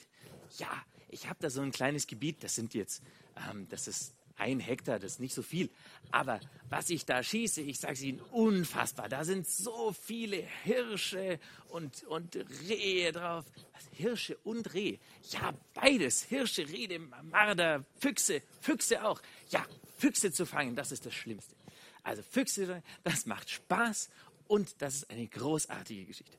[0.58, 0.70] Ja,
[1.08, 2.44] ich habe da so ein kleines Gebiet.
[2.44, 3.02] Das sind jetzt,
[3.50, 5.70] ähm, das ist ein Hektar, das ist nicht so viel.
[6.10, 9.08] Aber was ich da schieße, ich sage es Ihnen, unfassbar.
[9.08, 12.36] Da sind so viele Hirsche und, und
[12.68, 13.44] Rehe drauf.
[13.72, 14.98] Was, Hirsche und Rehe?
[15.30, 16.22] Ja, beides.
[16.24, 19.20] Hirsche, Rehe, Marder, Füchse, Füchse auch.
[19.50, 19.64] Ja,
[19.98, 21.54] Füchse zu fangen, das ist das Schlimmste.
[22.02, 24.10] Also Füchse, das macht Spaß
[24.48, 26.36] und das ist eine großartige Geschichte.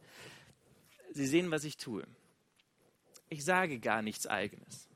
[1.11, 2.05] Sie sehen, was ich tue.
[3.29, 4.87] Ich sage gar nichts Eigenes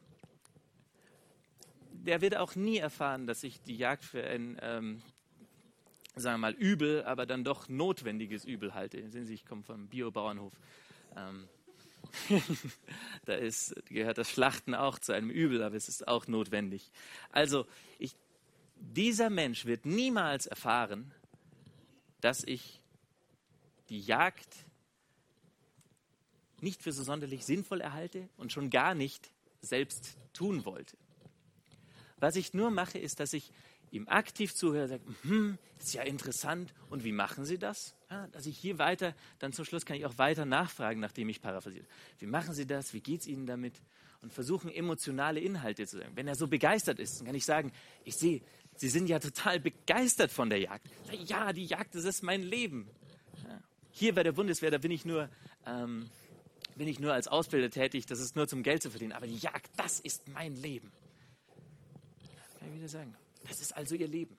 [2.06, 5.02] der wird auch nie erfahren, dass ich die Jagd für ein, ähm,
[6.16, 9.10] sagen wir mal, übel, aber dann doch notwendiges Übel halte.
[9.10, 10.54] Sehen Sie, ich komme vom Biobauernhof.
[11.16, 11.48] Ähm,
[13.26, 16.92] da ist, gehört das Schlachten auch zu einem Übel, aber es ist auch notwendig.
[17.32, 17.66] Also,
[17.98, 18.16] ich,
[18.76, 21.14] dieser Mensch wird niemals erfahren,
[22.22, 22.82] dass ich
[23.90, 24.66] die Jagd
[26.62, 29.32] nicht für so sonderlich sinnvoll erhalte und schon gar nicht
[29.62, 30.98] selbst tun wollte.
[32.20, 33.52] Was ich nur mache, ist, dass ich
[33.92, 36.74] ihm aktiv zuhöre, sage, hm, ist ja interessant.
[36.90, 37.96] Und wie machen Sie das?
[38.10, 41.42] Ja, dass ich hier weiter, dann zum Schluss kann ich auch weiter nachfragen, nachdem ich
[41.42, 41.86] paraphrasiere.
[42.20, 42.94] Wie machen Sie das?
[42.94, 43.74] Wie geht es Ihnen damit?
[44.22, 46.12] Und versuchen, emotionale Inhalte zu sagen.
[46.16, 47.72] Wenn er so begeistert ist, dann kann ich sagen,
[48.04, 48.42] ich sehe,
[48.76, 50.88] Sie sind ja total begeistert von der Jagd.
[51.26, 52.90] Ja, die Jagd, das ist mein Leben.
[53.48, 53.60] Ja.
[53.92, 55.30] Hier bei der Bundeswehr, da bin ich nur,
[55.66, 56.10] ähm,
[56.76, 59.14] bin ich nur als Ausbilder tätig, das ist nur zum Geld zu verdienen.
[59.14, 60.92] Aber die Jagd, das ist mein Leben
[62.70, 63.16] ich wieder sagen.
[63.48, 64.38] Das ist also ihr Leben.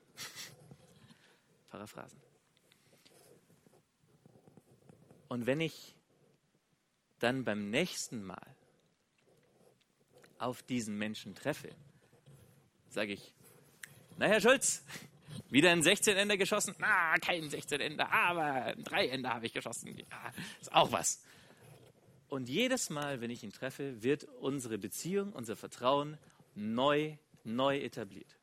[1.69, 2.19] Paraphrasen.
[5.27, 5.95] Und wenn ich
[7.19, 8.55] dann beim nächsten Mal
[10.39, 11.69] auf diesen Menschen treffe,
[12.89, 13.33] sage ich,
[14.17, 14.83] na Herr Schulz,
[15.49, 16.75] wieder ein 16-Ender geschossen?
[16.79, 19.97] Na, kein 16-Ender, aber ein 3-Ender habe ich geschossen.
[19.97, 21.23] Ja, ist auch was.
[22.27, 26.17] Und jedes Mal, wenn ich ihn treffe, wird unsere Beziehung, unser Vertrauen
[26.55, 28.37] neu, neu etabliert.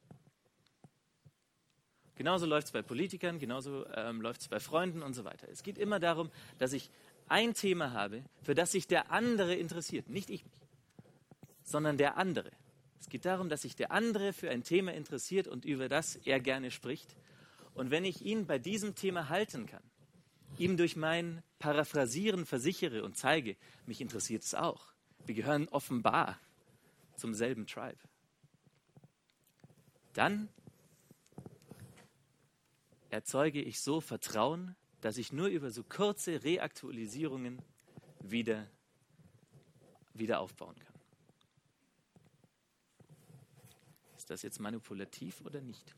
[2.18, 5.48] Genauso läuft es bei Politikern, genauso ähm, läuft es bei Freunden und so weiter.
[5.50, 6.90] Es geht immer darum, dass ich
[7.28, 10.08] ein Thema habe, für das sich der andere interessiert.
[10.08, 10.44] Nicht ich,
[11.62, 12.50] sondern der andere.
[12.98, 16.40] Es geht darum, dass sich der andere für ein Thema interessiert und über das er
[16.40, 17.16] gerne spricht.
[17.74, 19.82] Und wenn ich ihn bei diesem Thema halten kann,
[20.58, 23.56] ihm durch mein Paraphrasieren versichere und zeige,
[23.86, 24.92] mich interessiert es auch.
[25.24, 26.40] Wir gehören offenbar
[27.14, 27.98] zum selben Tribe.
[30.12, 30.48] Dann
[33.10, 37.62] erzeuge ich so Vertrauen, dass ich nur über so kurze Reaktualisierungen
[38.20, 38.66] wieder,
[40.14, 40.94] wieder aufbauen kann.
[44.16, 45.94] Ist das jetzt manipulativ oder nicht?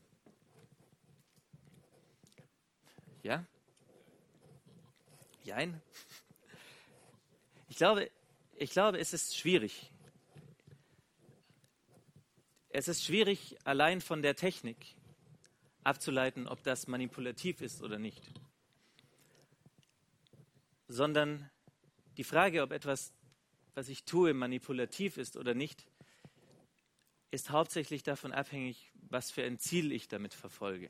[3.23, 3.45] Ja?
[5.43, 5.81] Jein?
[7.67, 8.09] Ich glaube,
[8.55, 9.90] ich glaube, es ist schwierig.
[12.73, 14.95] Es ist schwierig, allein von der Technik
[15.83, 18.31] abzuleiten, ob das manipulativ ist oder nicht.
[20.87, 21.49] Sondern
[22.15, 23.13] die Frage, ob etwas,
[23.73, 25.85] was ich tue, manipulativ ist oder nicht,
[27.29, 30.89] ist hauptsächlich davon abhängig, was für ein Ziel ich damit verfolge.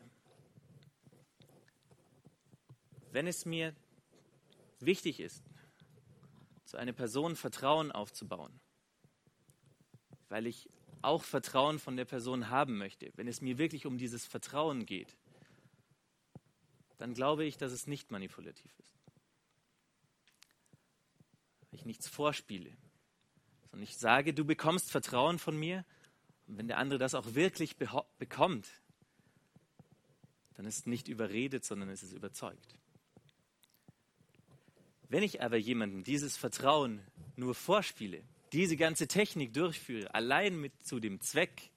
[3.12, 3.76] Wenn es mir
[4.80, 5.44] wichtig ist,
[6.66, 8.60] zu einer Person Vertrauen aufzubauen,
[10.30, 10.70] weil ich
[11.02, 15.18] auch Vertrauen von der Person haben möchte, wenn es mir wirklich um dieses Vertrauen geht,
[16.98, 19.00] dann glaube ich, dass es nicht manipulativ ist.
[21.70, 22.72] Wenn ich nichts vorspiele,
[23.70, 25.86] sondern ich sage, du bekommst Vertrauen von mir
[26.48, 28.70] und wenn der andere das auch wirklich bekommt,
[30.56, 32.78] dann ist es nicht überredet, sondern es ist überzeugt.
[35.10, 37.02] Wenn ich aber jemandem dieses Vertrauen
[37.36, 41.72] nur vorspiele, diese ganze Technik durchführe, allein mit zu dem Zweck,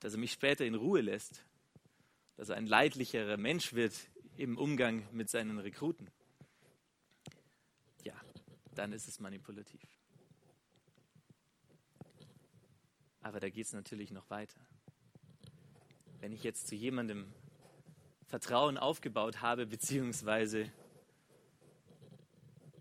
[0.00, 1.44] dass er mich später in Ruhe lässt,
[2.36, 3.94] dass er ein leidlicherer Mensch wird
[4.36, 6.08] im Umgang mit seinen Rekruten,
[8.04, 8.14] ja,
[8.74, 9.80] dann ist es manipulativ.
[13.20, 14.60] Aber da geht es natürlich noch weiter.
[16.20, 17.32] Wenn ich jetzt zu jemandem
[18.26, 20.70] Vertrauen aufgebaut habe, beziehungsweise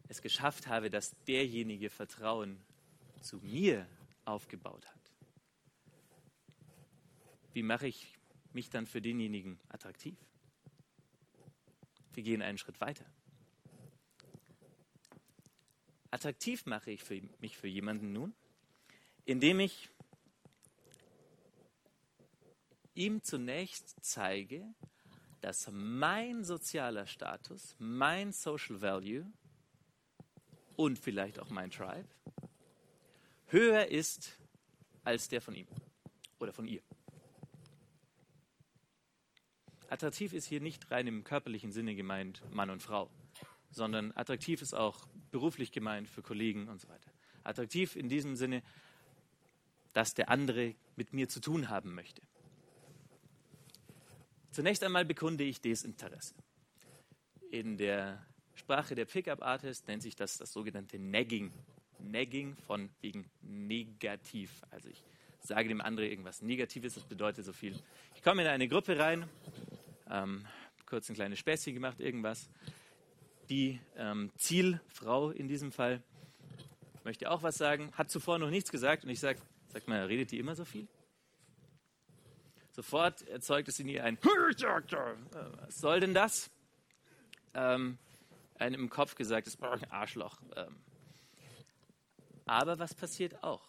[0.07, 2.63] es geschafft habe, dass derjenige Vertrauen
[3.21, 3.87] zu mir
[4.25, 5.13] aufgebaut hat,
[7.53, 8.13] wie mache ich
[8.53, 10.15] mich dann für denjenigen attraktiv?
[12.13, 13.05] Wir gehen einen Schritt weiter.
[16.09, 18.33] Attraktiv mache ich für mich für jemanden nun,
[19.25, 19.89] indem ich
[22.93, 24.73] ihm zunächst zeige,
[25.41, 29.31] dass mein sozialer Status, mein Social Value
[30.77, 32.07] und vielleicht auch mein Tribe
[33.47, 34.37] höher ist
[35.03, 35.67] als der von ihm
[36.39, 36.81] oder von ihr.
[39.89, 43.09] Attraktiv ist hier nicht rein im körperlichen Sinne gemeint Mann und Frau,
[43.69, 47.11] sondern attraktiv ist auch beruflich gemeint für Kollegen und so weiter.
[47.43, 48.63] Attraktiv in diesem Sinne,
[49.93, 52.21] dass der andere mit mir zu tun haben möchte.
[54.51, 56.35] Zunächst einmal bekunde ich Desinteresse.
[57.49, 58.25] In der
[58.67, 61.53] Sprache der Pickup Artist nennt sich das das sogenannte Nagging.
[61.99, 64.61] Nagging von wegen negativ.
[64.71, 65.01] Also ich
[65.39, 67.79] sage dem anderen irgendwas Negatives, das bedeutet so viel.
[68.13, 69.29] Ich komme in eine Gruppe rein,
[70.09, 70.45] ähm,
[70.85, 72.49] kurz ein kleines Späßchen gemacht, irgendwas.
[73.47, 76.03] Die ähm, Zielfrau in diesem Fall
[77.05, 80.31] möchte auch was sagen, hat zuvor noch nichts gesagt und ich sage, sag mal, redet
[80.31, 80.89] die immer so viel?
[82.71, 86.51] Sofort erzeugt es in ihr ein Was soll denn das?
[87.53, 87.97] Ähm,
[88.59, 90.41] einem im Kopf gesagt ist, Arschloch.
[90.55, 90.75] Ähm.
[92.45, 93.67] Aber was passiert auch?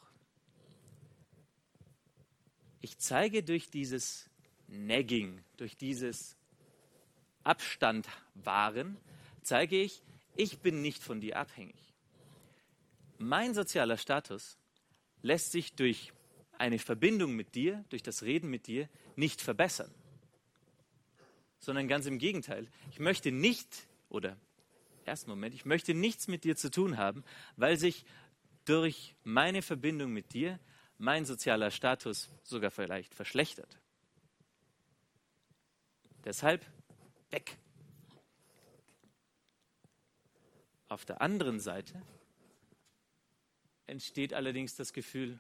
[2.81, 4.31] Ich zeige durch dieses
[4.69, 6.37] Nagging, durch dieses
[7.43, 8.97] Abstand wahren,
[9.43, 10.03] zeige ich,
[10.37, 11.95] ich bin nicht von dir abhängig.
[13.19, 14.59] Mein sozialer Status
[15.23, 16.13] lässt sich durch
[16.59, 19.93] eine Verbindung mit dir, durch das Reden mit dir, nicht verbessern.
[21.59, 22.69] Sondern ganz im Gegenteil.
[22.91, 24.37] Ich möchte nicht, oder
[25.09, 27.25] ersten Moment, ich möchte nichts mit dir zu tun haben,
[27.57, 28.05] weil sich
[28.65, 30.61] durch meine Verbindung mit dir
[30.99, 33.79] mein sozialer Status sogar vielleicht verschlechtert.
[36.25, 36.67] Deshalb
[37.31, 37.57] weg.
[40.89, 42.03] Auf der anderen Seite
[43.87, 45.39] entsteht allerdings das Gefühl,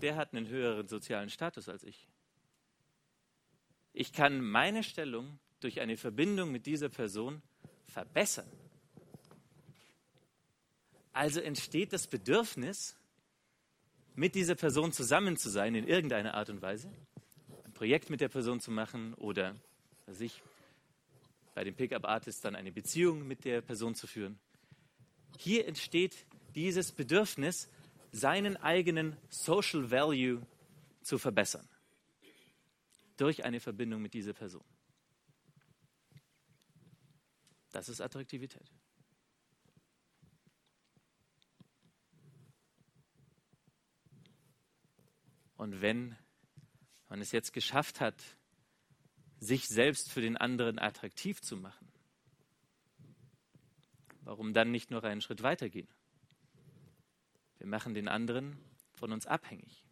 [0.00, 2.08] der hat einen höheren sozialen Status als ich.
[3.92, 7.42] Ich kann meine Stellung durch eine Verbindung mit dieser Person
[7.88, 8.50] verbessern.
[11.12, 12.96] Also entsteht das Bedürfnis,
[14.14, 16.92] mit dieser Person zusammen zu sein in irgendeiner Art und Weise,
[17.64, 19.54] ein Projekt mit der Person zu machen oder
[20.08, 20.42] sich
[21.54, 24.38] bei dem Pickup Artist dann eine Beziehung mit der Person zu führen.
[25.38, 27.68] Hier entsteht dieses Bedürfnis,
[28.10, 30.42] seinen eigenen Social Value
[31.02, 31.68] zu verbessern
[33.16, 34.64] durch eine Verbindung mit dieser Person.
[37.78, 38.68] Das ist Attraktivität.
[45.56, 46.16] Und wenn
[47.08, 48.20] man es jetzt geschafft hat,
[49.38, 51.86] sich selbst für den anderen attraktiv zu machen,
[54.22, 55.88] warum dann nicht noch einen Schritt weitergehen?
[57.58, 58.58] Wir machen den anderen
[58.94, 59.84] von uns abhängig.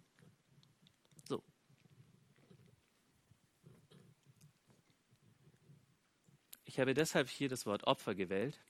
[6.76, 8.60] Ich habe deshalb hier das Wort Opfer gewählt,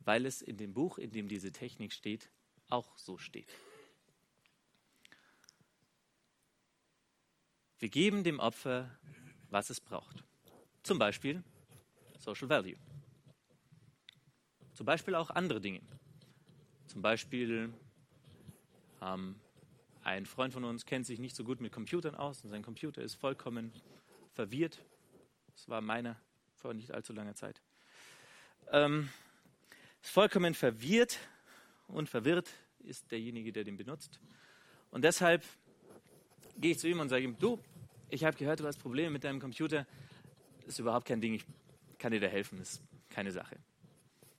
[0.00, 2.28] weil es in dem Buch, in dem diese Technik steht,
[2.70, 3.54] auch so steht.
[7.78, 8.90] Wir geben dem Opfer,
[9.48, 10.24] was es braucht.
[10.82, 11.44] Zum Beispiel
[12.18, 12.74] Social Value.
[14.74, 15.82] Zum Beispiel auch andere Dinge.
[16.88, 17.72] Zum Beispiel
[19.00, 19.36] ähm,
[20.02, 23.02] ein Freund von uns kennt sich nicht so gut mit Computern aus und sein Computer
[23.02, 23.72] ist vollkommen
[24.32, 24.84] verwirrt.
[25.54, 26.20] Das war meiner
[26.66, 27.62] vor nicht allzu langer Zeit.
[28.72, 29.08] Ähm,
[30.00, 31.20] vollkommen verwirrt
[31.86, 32.48] und verwirrt
[32.80, 34.18] ist derjenige, der den benutzt.
[34.90, 35.44] Und deshalb
[36.56, 37.60] gehe ich zu ihm und sage ihm, du,
[38.10, 39.86] ich habe gehört, du hast Probleme mit deinem Computer.
[40.62, 41.44] Das ist überhaupt kein Ding, ich
[41.98, 43.56] kann dir da helfen, das ist keine Sache.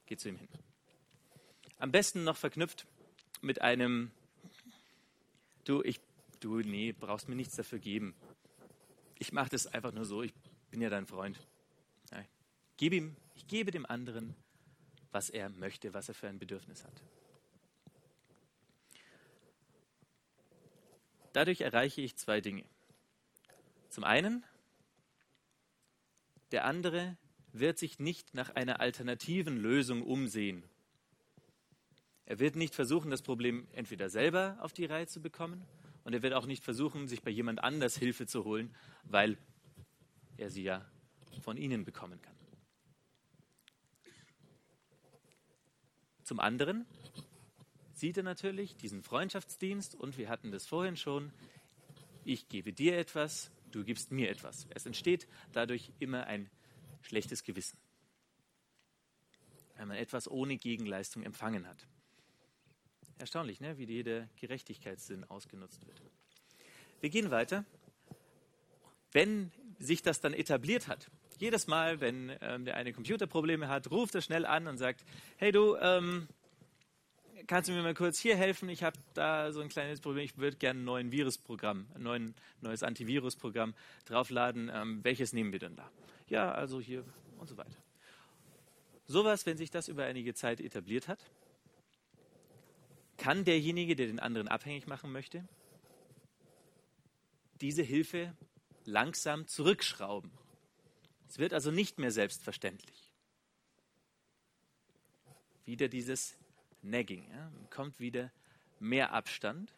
[0.04, 0.48] Geh zu ihm hin.
[1.78, 2.84] Am besten noch verknüpft
[3.40, 4.10] mit einem,
[5.64, 5.98] du, ich,
[6.40, 8.14] du, nee, brauchst mir nichts dafür geben.
[9.18, 10.34] Ich mache das einfach nur so, ich
[10.70, 11.38] bin ja dein Freund.
[12.78, 14.34] Gebe ihm, ich gebe dem anderen,
[15.10, 17.02] was er möchte, was er für ein Bedürfnis hat.
[21.32, 22.64] Dadurch erreiche ich zwei Dinge.
[23.90, 24.44] Zum einen,
[26.52, 27.16] der andere
[27.52, 30.62] wird sich nicht nach einer alternativen Lösung umsehen.
[32.26, 35.66] Er wird nicht versuchen, das Problem entweder selber auf die Reihe zu bekommen
[36.04, 39.36] und er wird auch nicht versuchen, sich bei jemand anders Hilfe zu holen, weil
[40.36, 40.86] er sie ja
[41.40, 42.37] von ihnen bekommen kann.
[46.28, 46.84] Zum anderen
[47.94, 51.32] sieht er natürlich diesen Freundschaftsdienst und wir hatten das vorhin schon,
[52.22, 54.66] ich gebe dir etwas, du gibst mir etwas.
[54.74, 56.50] Es entsteht dadurch immer ein
[57.00, 57.78] schlechtes Gewissen,
[59.76, 61.86] wenn man etwas ohne Gegenleistung empfangen hat.
[63.16, 63.78] Erstaunlich, ne?
[63.78, 66.02] wie jeder Gerechtigkeitssinn ausgenutzt wird.
[67.00, 67.64] Wir gehen weiter.
[69.12, 74.14] Wenn sich das dann etabliert hat, jedes Mal, wenn ähm, der eine Computerprobleme hat, ruft
[74.14, 75.04] er schnell an und sagt,
[75.36, 76.28] hey du, ähm,
[77.46, 78.68] kannst du mir mal kurz hier helfen?
[78.68, 80.24] Ich habe da so ein kleines Problem.
[80.24, 83.74] Ich würde gerne ein neues Virusprogramm, ein neuen, neues Antivirusprogramm
[84.04, 84.70] draufladen.
[84.72, 85.90] Ähm, welches nehmen wir denn da?
[86.28, 87.04] Ja, also hier
[87.38, 87.78] und so weiter.
[89.06, 91.24] Sowas, wenn sich das über einige Zeit etabliert hat,
[93.16, 95.48] kann derjenige, der den anderen abhängig machen möchte,
[97.60, 98.32] diese Hilfe
[98.84, 100.30] langsam zurückschrauben.
[101.28, 103.12] Es wird also nicht mehr selbstverständlich.
[105.64, 106.36] Wieder dieses
[106.82, 107.28] Nagging.
[107.30, 107.52] Ja?
[107.70, 108.32] Kommt wieder
[108.80, 109.74] mehr Abstand.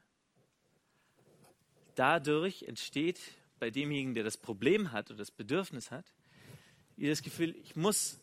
[1.96, 3.20] Dadurch entsteht
[3.58, 6.06] bei demjenigen, der das Problem hat oder das Bedürfnis hat,
[6.96, 8.20] das Gefühl, ich muss,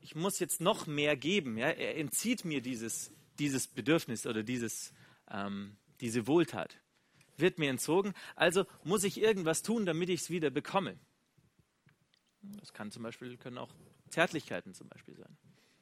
[0.00, 1.56] ich muss jetzt noch mehr geben.
[1.56, 1.68] Ja?
[1.68, 4.92] Er entzieht mir dieses, dieses Bedürfnis oder dieses,
[5.30, 6.78] ähm, diese Wohltat.
[7.38, 10.98] Wird mir entzogen, also muss ich irgendwas tun, damit ich es wieder bekomme.
[12.42, 13.74] Das kann zum Beispiel, können auch
[14.08, 15.36] Zärtlichkeiten zum Beispiel sein.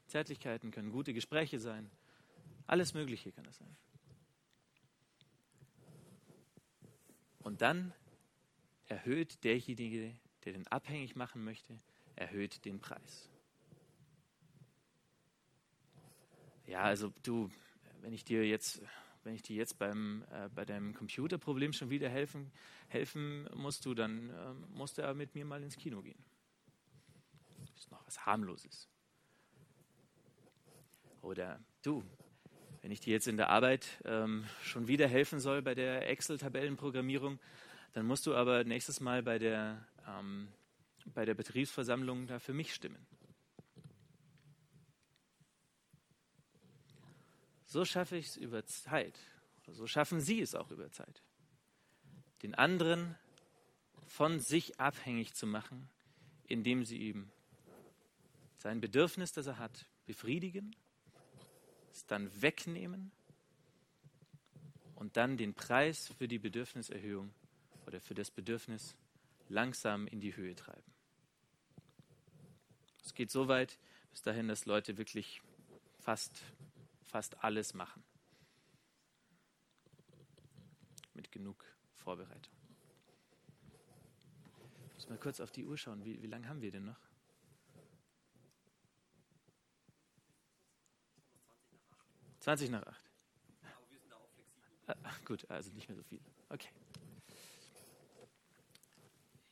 [0.09, 1.91] Zärtlichkeiten können gute Gespräche sein,
[2.67, 3.77] alles Mögliche kann das sein.
[7.41, 7.95] Und dann
[8.87, 11.79] erhöht derjenige, der den abhängig machen möchte,
[12.17, 13.31] erhöht den Preis.
[16.67, 17.51] Ja, also du,
[18.03, 18.83] wenn ich dir jetzt,
[19.25, 22.53] wenn ich dir jetzt beim, äh, bei deinem Computerproblem schon wieder helfen,
[22.89, 26.23] helfen musst du, dann äh, musst du aber mit mir mal ins Kino gehen.
[27.79, 28.89] Das ist noch was harmloses.
[31.23, 32.03] Oder du,
[32.83, 37.39] wenn ich dir jetzt in der Arbeit ähm, schon wieder helfen soll bei der Excel-Tabellenprogrammierung,
[37.93, 40.49] dann musst du aber nächstes Mal bei der, ähm,
[41.07, 43.07] bei der Betriebsversammlung da für mich stimmen.
[47.65, 49.21] So schaffe ich es über Zeit,
[49.69, 51.23] so schaffen Sie es auch über Zeit,
[52.43, 53.15] den anderen
[54.09, 55.89] von sich abhängig zu machen,
[56.49, 57.31] indem Sie ihm
[58.59, 60.75] sein Bedürfnis, das er hat, befriedigen,
[61.93, 63.13] es dann wegnehmen
[64.97, 67.33] und dann den Preis für die Bedürfniserhöhung
[67.87, 68.97] oder für das Bedürfnis
[69.49, 70.93] langsam in die Höhe treiben.
[73.05, 73.79] Es geht so weit
[74.11, 75.41] bis dahin, dass Leute wirklich
[76.01, 76.43] fast,
[77.05, 78.03] fast alles machen.
[81.15, 82.53] Mit genug Vorbereitung.
[84.91, 86.05] Ich muss mal kurz auf die Uhr schauen.
[86.05, 87.08] Wie, wie lange haben wir denn noch?
[92.49, 93.11] 20 nach 8.
[93.63, 94.71] Aber wir sind da auch flexibel.
[94.87, 96.19] Ah, gut, also nicht mehr so viel.
[96.49, 96.71] Okay.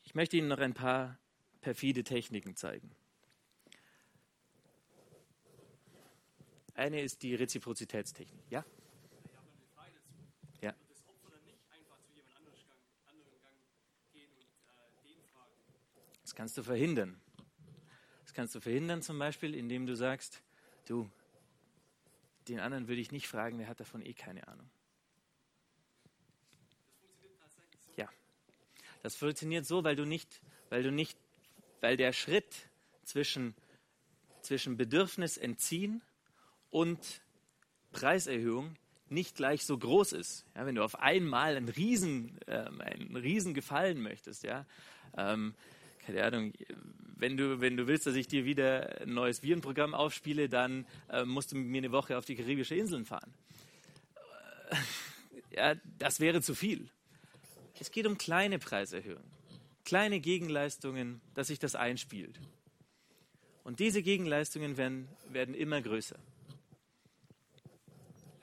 [0.05, 1.19] Ich möchte Ihnen noch ein paar
[1.61, 2.91] perfide Techniken zeigen.
[6.73, 8.51] Eine ist die Reziprozitätstechnik.
[8.51, 8.65] Ja?
[10.63, 10.75] Ja.
[16.23, 17.21] Das kannst du verhindern.
[18.23, 20.43] Das kannst du verhindern zum Beispiel, indem du sagst,
[20.87, 21.11] du,
[22.49, 24.69] den anderen würde ich nicht fragen, der hat davon eh keine Ahnung.
[27.97, 28.09] Ja,
[29.03, 31.19] das funktioniert so, weil du nicht, weil du nicht,
[31.81, 32.69] weil der Schritt
[33.05, 33.55] zwischen,
[34.43, 36.03] zwischen Bedürfnis entziehen
[36.71, 37.23] und
[37.93, 38.77] Preiserhöhung
[39.09, 40.45] nicht gleich so groß ist.
[40.55, 44.67] Ja, wenn du auf einmal einen Riesen, ähm, einen Riesen gefallen möchtest, ja,
[45.17, 45.55] ähm,
[46.07, 46.53] keine Ahnung,
[47.17, 51.25] wenn du, wenn du willst, dass ich dir wieder ein neues Virenprogramm aufspiele, dann äh,
[51.25, 53.35] musst du mit mir eine Woche auf die karibische Inseln fahren.
[55.51, 56.89] ja, das wäre zu viel.
[57.81, 59.31] Es geht um kleine Preiserhöhungen,
[59.85, 62.39] kleine Gegenleistungen, dass sich das einspielt.
[63.65, 66.19] Und diese Gegenleistungen werden, werden immer größer.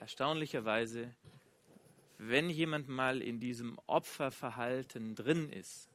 [0.00, 1.14] Erstaunlicherweise,
[2.18, 5.88] wenn jemand mal in diesem Opferverhalten drin ist,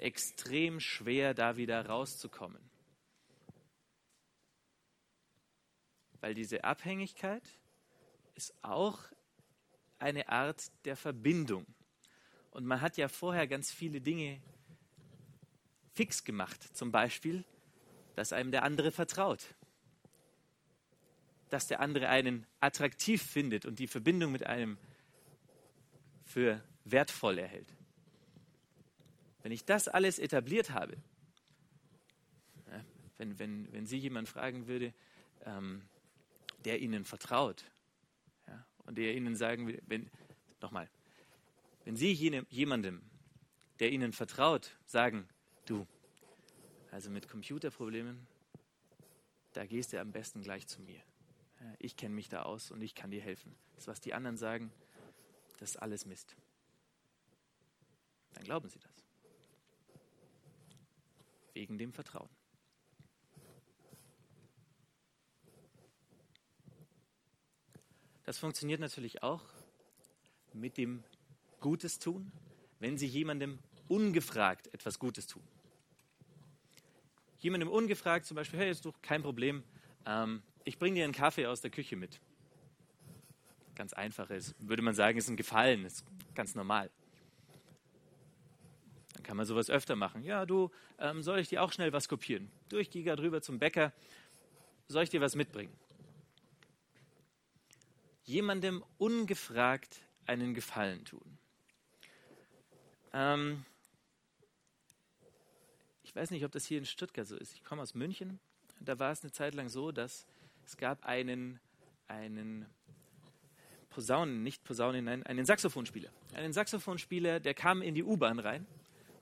[0.00, 2.60] extrem schwer, da wieder rauszukommen.
[6.20, 7.42] Weil diese Abhängigkeit
[8.34, 8.98] ist auch
[9.98, 11.66] eine Art der Verbindung.
[12.50, 14.40] Und man hat ja vorher ganz viele Dinge
[15.94, 16.76] fix gemacht.
[16.76, 17.44] Zum Beispiel,
[18.14, 19.54] dass einem der andere vertraut.
[21.50, 24.78] Dass der andere einen attraktiv findet und die Verbindung mit einem
[26.24, 27.68] für wertvoll erhält.
[29.42, 30.96] Wenn ich das alles etabliert habe,
[32.68, 32.84] ja,
[33.18, 34.94] wenn, wenn, wenn Sie jemand fragen würde,
[35.44, 35.82] ähm,
[36.64, 37.64] der Ihnen vertraut
[38.46, 40.08] ja, und der Ihnen sagen will, wenn,
[40.60, 40.88] nochmal,
[41.84, 43.02] wenn Sie jene, jemandem,
[43.80, 45.28] der Ihnen vertraut, sagen,
[45.66, 45.86] du,
[46.92, 48.26] also mit Computerproblemen,
[49.54, 51.02] da gehst du am besten gleich zu mir.
[51.60, 53.56] Ja, ich kenne mich da aus und ich kann dir helfen.
[53.74, 54.72] Das, was die anderen sagen,
[55.58, 56.36] das ist alles Mist.
[58.34, 59.01] Dann glauben Sie das
[61.54, 62.28] wegen dem Vertrauen.
[68.24, 69.42] Das funktioniert natürlich auch
[70.52, 71.02] mit dem
[71.60, 72.30] Gutes tun,
[72.78, 75.42] wenn Sie jemandem ungefragt etwas Gutes tun.
[77.38, 79.64] Jemandem ungefragt zum Beispiel, hey, ist doch kein Problem,
[80.06, 82.20] ähm, ich bringe dir einen Kaffee aus der Küche mit.
[83.74, 86.90] Ganz einfach ist, würde man sagen, ist ein Gefallen, ist ganz normal.
[89.32, 90.24] Kann man sowas öfter machen.
[90.24, 92.52] Ja, du, ähm, soll ich dir auch schnell was kopieren?
[92.68, 93.90] Du, ich gehe gerade rüber zum Bäcker.
[94.88, 95.72] Soll ich dir was mitbringen?
[98.24, 101.38] Jemandem ungefragt einen Gefallen tun.
[103.14, 103.64] Ähm,
[106.02, 107.54] ich weiß nicht, ob das hier in Stuttgart so ist.
[107.54, 108.38] Ich komme aus München.
[108.80, 110.26] Da war es eine Zeit lang so, dass
[110.66, 111.58] es gab einen,
[112.06, 112.66] einen
[113.88, 116.10] Posaunen, nicht Posaunen, nein, einen Saxophonspieler.
[116.34, 118.66] Einen Saxophonspieler, der kam in die U-Bahn rein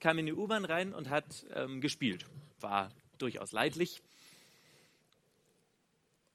[0.01, 2.27] kam in die U-Bahn rein und hat ähm, gespielt.
[2.61, 4.03] War durchaus leidlich.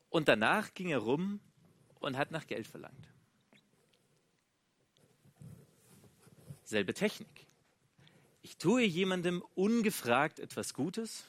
[0.10, 1.40] Und danach ging er rum
[2.00, 3.08] und hat nach Geld verlangt.
[6.64, 7.48] Selbe Technik.
[8.42, 11.26] Ich tue jemandem ungefragt etwas Gutes.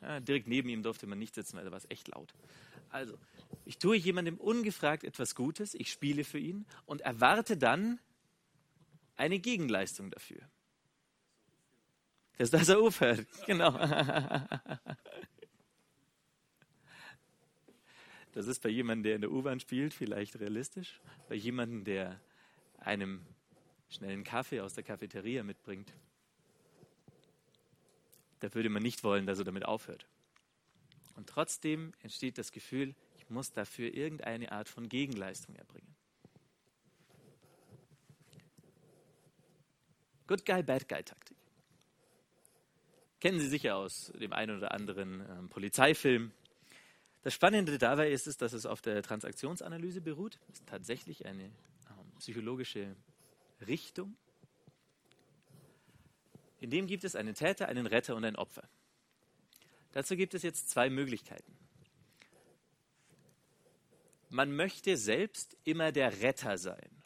[0.00, 2.34] Ja, direkt neben ihm durfte man nicht sitzen, weil da war es echt laut.
[2.90, 3.18] Also,
[3.64, 8.00] ich tue jemandem ungefragt etwas Gutes, ich spiele für ihn und erwarte dann
[9.16, 10.40] eine Gegenleistung dafür.
[12.42, 13.24] Dass das aufhört.
[13.46, 13.70] Genau.
[18.32, 21.00] Das ist bei jemandem, der in der U-Bahn spielt, vielleicht realistisch.
[21.28, 22.20] Bei jemandem, der
[22.78, 23.24] einem
[23.90, 25.92] schnellen Kaffee aus der Cafeteria mitbringt,
[28.40, 30.08] da würde man nicht wollen, dass er damit aufhört.
[31.14, 35.94] Und trotzdem entsteht das Gefühl, ich muss dafür irgendeine Art von Gegenleistung erbringen.
[40.26, 41.41] Good Guy, Bad Guy Taktik.
[43.22, 46.32] Kennen Sie sicher aus dem einen oder anderen ähm, Polizeifilm.
[47.22, 50.40] Das Spannende dabei ist es, dass es auf der Transaktionsanalyse beruht.
[50.48, 51.52] Das ist tatsächlich eine ähm,
[52.18, 52.96] psychologische
[53.64, 54.16] Richtung.
[56.58, 58.68] In dem gibt es einen Täter, einen Retter und ein Opfer.
[59.92, 61.56] Dazu gibt es jetzt zwei Möglichkeiten.
[64.30, 67.01] Man möchte selbst immer der Retter sein.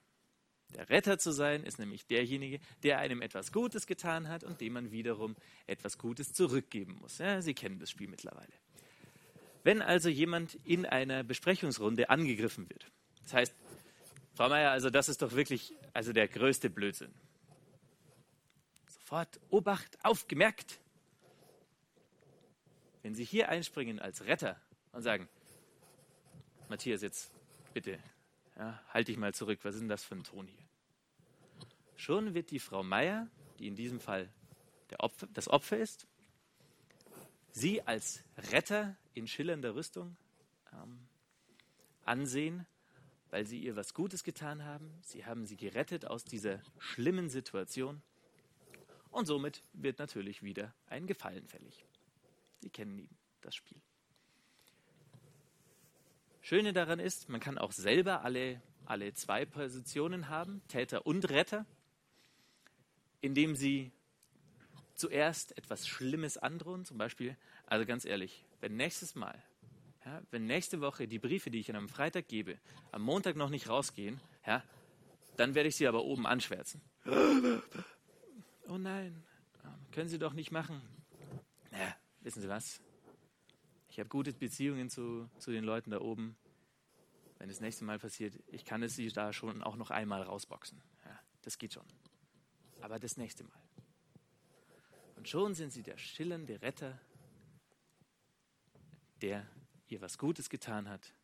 [0.75, 4.75] Der Retter zu sein ist nämlich derjenige, der einem etwas Gutes getan hat und dem
[4.75, 5.37] man wiederum
[5.67, 7.19] etwas Gutes zurückgeben muss.
[7.19, 8.53] Ja, Sie kennen das Spiel mittlerweile.
[9.63, 12.87] Wenn also jemand in einer Besprechungsrunde angegriffen wird,
[13.23, 13.55] das heißt,
[14.35, 17.13] Frau Meier, also das ist doch wirklich also der größte Blödsinn.
[18.89, 20.79] Sofort Obacht, aufgemerkt.
[23.03, 24.61] Wenn Sie hier einspringen als Retter
[24.93, 25.29] und sagen,
[26.69, 27.31] Matthias, jetzt
[27.73, 27.99] bitte,
[28.57, 30.65] ja, halt dich mal zurück, was ist denn das für ein Ton hier?
[31.97, 33.29] Schon wird die Frau Meier,
[33.59, 34.31] die in diesem Fall
[34.99, 36.07] Opfer, das Opfer ist,
[37.51, 40.17] sie als Retter in schillernder Rüstung
[40.73, 41.09] ähm,
[42.05, 42.67] ansehen,
[43.31, 44.93] weil sie ihr was Gutes getan haben.
[45.03, 48.03] Sie haben sie gerettet aus dieser schlimmen Situation.
[49.11, 51.85] Und somit wird natürlich wieder ein Gefallen fällig.
[52.61, 53.81] Sie kennen ihn, das Spiel.
[56.49, 61.67] Schöne daran ist, man kann auch selber alle, alle zwei Positionen haben, Täter und Retter,
[63.21, 63.91] indem sie
[64.95, 66.85] zuerst etwas Schlimmes androhen.
[66.85, 67.37] Zum Beispiel,
[67.67, 69.43] also ganz ehrlich, wenn nächstes Mal,
[70.05, 72.61] ja, wenn nächste Woche die Briefe, die ich an einem Freitag gebe,
[72.93, 74.63] am Montag noch nicht rausgehen, ja,
[75.37, 76.81] dann werde ich sie aber oben anschwärzen.
[78.69, 79.21] Oh nein,
[79.91, 80.81] können Sie doch nicht machen.
[81.73, 82.81] Ja, wissen Sie was?
[83.97, 86.37] Ich habe gute Beziehungen zu, zu den Leuten da oben.
[87.39, 90.83] Wenn das nächste Mal passiert, ich kann es Sie da schon auch noch einmal rausboxen.
[91.07, 91.87] Ja, das geht schon.
[92.83, 93.59] Aber das nächste Mal.
[95.17, 97.01] Und schon sind Sie der schillernde Retter,
[99.23, 99.47] der
[99.89, 101.15] ihr was Gutes getan hat.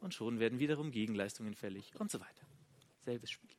[0.00, 2.44] Und schon werden wiederum Gegenleistungen fällig und so weiter.
[3.02, 3.54] Selbes Spiel.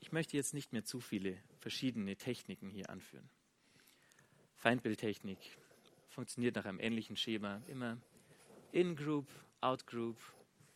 [0.00, 3.28] Ich möchte jetzt nicht mehr zu viele verschiedene Techniken hier anführen.
[4.54, 5.58] Feindbildtechnik
[6.10, 7.60] funktioniert nach einem ähnlichen Schema.
[7.66, 7.98] Immer
[8.70, 9.26] In-Group,
[9.60, 10.16] Out-Group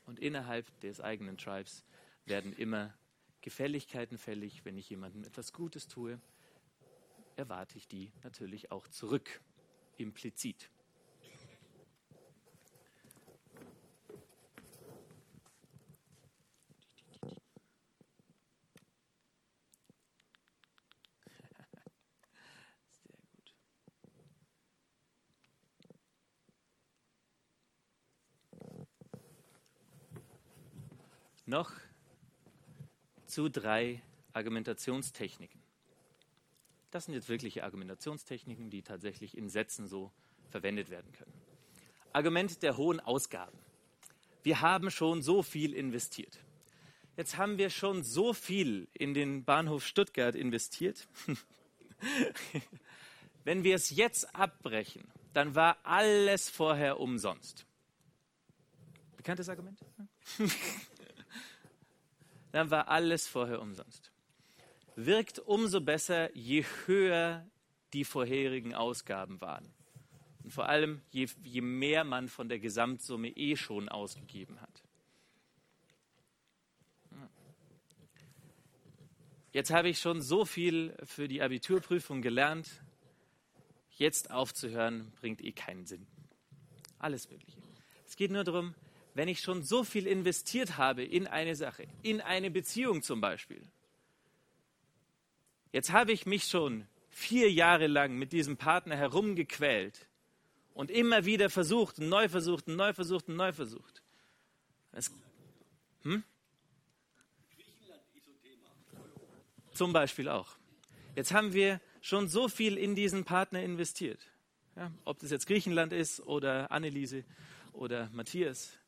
[0.07, 1.85] und innerhalb des eigenen Tribes
[2.25, 2.93] werden immer
[3.41, 4.65] Gefälligkeiten fällig.
[4.65, 6.21] Wenn ich jemandem etwas Gutes tue,
[7.37, 9.41] erwarte ich die natürlich auch zurück,
[9.97, 10.71] implizit.
[31.51, 31.73] Noch
[33.27, 35.61] zu drei Argumentationstechniken.
[36.91, 40.11] Das sind jetzt wirkliche Argumentationstechniken, die tatsächlich in Sätzen so
[40.49, 41.33] verwendet werden können.
[42.13, 43.59] Argument der hohen Ausgaben.
[44.43, 46.39] Wir haben schon so viel investiert.
[47.17, 51.09] Jetzt haben wir schon so viel in den Bahnhof Stuttgart investiert.
[53.45, 57.67] Wenn wir es jetzt abbrechen, dann war alles vorher umsonst.
[59.17, 59.79] Bekanntes Argument?
[62.53, 64.11] dann war alles vorher umsonst.
[64.97, 67.47] Wirkt umso besser, je höher
[67.93, 69.73] die vorherigen Ausgaben waren.
[70.43, 74.83] Und vor allem, je, je mehr man von der Gesamtsumme eh schon ausgegeben hat.
[79.53, 82.71] Jetzt habe ich schon so viel für die Abiturprüfung gelernt.
[83.91, 86.07] Jetzt aufzuhören, bringt eh keinen Sinn.
[86.99, 87.59] Alles Mögliche.
[88.07, 88.75] Es geht nur darum,
[89.15, 93.63] wenn ich schon so viel investiert habe in eine Sache, in eine Beziehung zum Beispiel.
[95.73, 100.07] Jetzt habe ich mich schon vier Jahre lang mit diesem Partner herumgequält
[100.75, 104.03] und immer wieder versucht, neu versucht, neu versucht, neu versucht.
[104.93, 105.11] Das,
[106.03, 106.25] hm?
[109.73, 110.57] Zum Beispiel auch.
[111.15, 114.21] Jetzt haben wir schon so viel in diesen Partner investiert.
[114.77, 117.25] Ja, ob das jetzt Griechenland ist oder Anneliese
[117.73, 118.80] oder Matthias.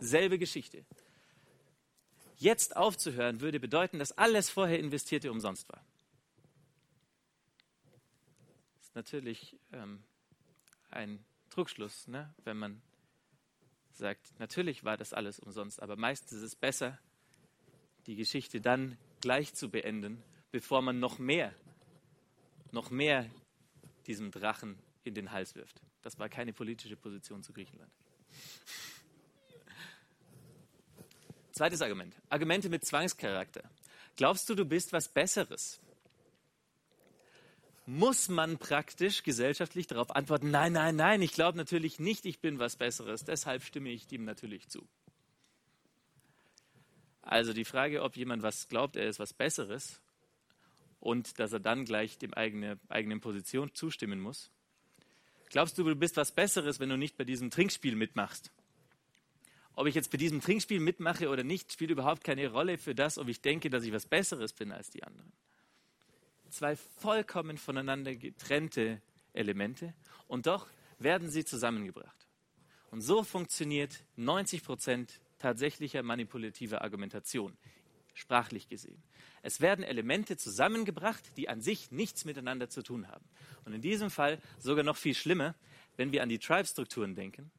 [0.00, 0.84] Selbe Geschichte.
[2.36, 5.84] Jetzt aufzuhören würde bedeuten, dass alles vorher investierte umsonst war.
[8.76, 10.04] Das ist natürlich ähm,
[10.90, 12.32] ein Trugschluss, ne?
[12.44, 12.80] wenn man
[13.90, 16.98] sagt, natürlich war das alles umsonst, aber meistens ist es besser,
[18.06, 20.22] die Geschichte dann gleich zu beenden,
[20.52, 21.52] bevor man noch mehr,
[22.70, 23.28] noch mehr
[24.06, 25.82] diesem Drachen in den Hals wirft.
[26.02, 27.92] Das war keine politische Position zu Griechenland.
[31.58, 32.14] Zweites Argument.
[32.28, 33.68] Argumente mit Zwangscharakter.
[34.16, 35.80] Glaubst du, du bist was Besseres?
[37.84, 42.60] Muss man praktisch gesellschaftlich darauf antworten, nein, nein, nein, ich glaube natürlich nicht, ich bin
[42.60, 44.86] was Besseres, deshalb stimme ich dem natürlich zu.
[47.22, 50.00] Also die Frage, ob jemand was glaubt, er ist was Besseres
[51.00, 54.52] und dass er dann gleich dem eigene, eigenen Position zustimmen muss.
[55.50, 58.52] Glaubst du, du bist was Besseres, wenn du nicht bei diesem Trinkspiel mitmachst?
[59.78, 63.16] Ob ich jetzt bei diesem Trinkspiel mitmache oder nicht, spielt überhaupt keine Rolle für das,
[63.16, 65.32] ob ich denke, dass ich was Besseres bin als die anderen.
[66.50, 69.00] Zwei vollkommen voneinander getrennte
[69.34, 69.94] Elemente
[70.26, 70.66] und doch
[70.98, 72.26] werden sie zusammengebracht.
[72.90, 77.56] Und so funktioniert 90 Prozent tatsächlicher manipulativer Argumentation,
[78.14, 79.00] sprachlich gesehen.
[79.42, 83.24] Es werden Elemente zusammengebracht, die an sich nichts miteinander zu tun haben.
[83.64, 85.54] Und in diesem Fall sogar noch viel schlimmer,
[85.96, 87.52] wenn wir an die Tribe-Strukturen denken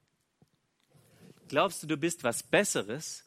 [1.49, 3.25] glaubst du, du bist was Besseres,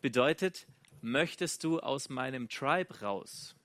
[0.00, 0.66] bedeutet,
[1.00, 3.56] möchtest du aus meinem Tribe raus?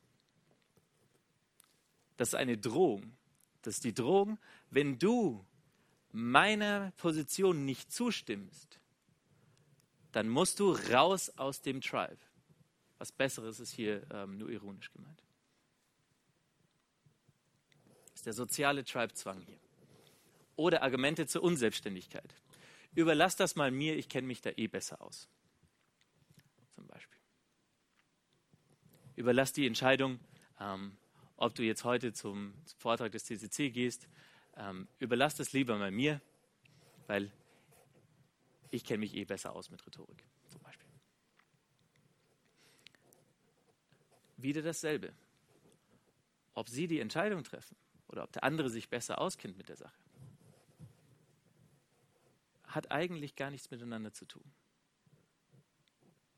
[2.16, 3.16] Das ist eine Drohung.
[3.62, 4.40] Das ist die Drohung,
[4.72, 5.46] wenn du
[6.12, 8.80] meiner Position nicht zustimmst,
[10.14, 12.18] dann musst du raus aus dem Tribe.
[12.98, 15.22] Was Besseres ist hier ähm, nur ironisch gemeint.
[18.06, 19.60] Das ist der soziale Tribe-Zwang hier.
[20.56, 22.34] Oder Argumente zur Unselbstständigkeit
[22.98, 25.30] überlass das mal mir, ich kenne mich da eh besser aus.
[26.74, 27.20] Zum Beispiel.
[29.16, 30.20] Überlass die Entscheidung,
[30.60, 30.98] ähm,
[31.36, 34.10] ob du jetzt heute zum Vortrag des CCC gehst,
[34.56, 36.20] ähm, überlass das lieber mal mir,
[37.06, 37.32] weil
[38.72, 40.26] ich kenne mich eh besser aus mit Rhetorik.
[40.48, 40.90] Zum Beispiel.
[44.38, 45.14] Wieder dasselbe.
[46.56, 47.78] Ob Sie die Entscheidung treffen
[48.08, 50.07] oder ob der andere sich besser auskennt mit der Sache
[52.68, 54.44] hat eigentlich gar nichts miteinander zu tun.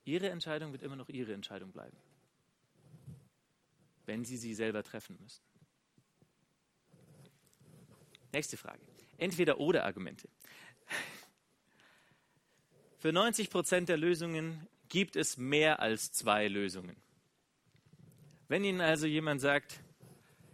[0.05, 1.97] Ihre Entscheidung wird immer noch Ihre Entscheidung bleiben,
[4.05, 5.43] wenn Sie sie selber treffen müssen.
[8.31, 8.81] Nächste Frage.
[9.17, 10.29] Entweder oder Argumente.
[12.97, 16.95] Für 90 Prozent der Lösungen gibt es mehr als zwei Lösungen.
[18.47, 19.79] Wenn Ihnen also jemand sagt,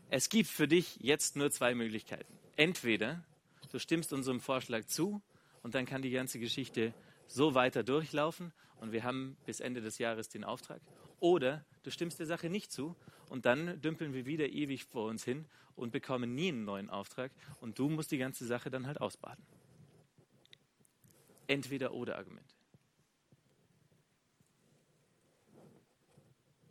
[0.09, 2.37] es gibt für dich jetzt nur zwei Möglichkeiten.
[2.55, 3.23] Entweder
[3.71, 5.21] du stimmst unserem Vorschlag zu
[5.65, 6.93] und dann kann die ganze Geschichte
[7.25, 10.79] so weiter durchlaufen und wir haben bis Ende des Jahres den Auftrag.
[11.19, 12.95] Oder du stimmst der Sache nicht zu
[13.29, 17.31] und dann dümpeln wir wieder ewig vor uns hin und bekommen nie einen neuen Auftrag
[17.61, 19.43] und du musst die ganze Sache dann halt ausbaden.
[21.47, 22.55] Entweder oder Argument.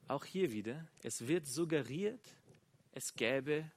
[0.07, 2.36] Auch hier wieder, es wird suggeriert,
[2.92, 3.68] es gäbe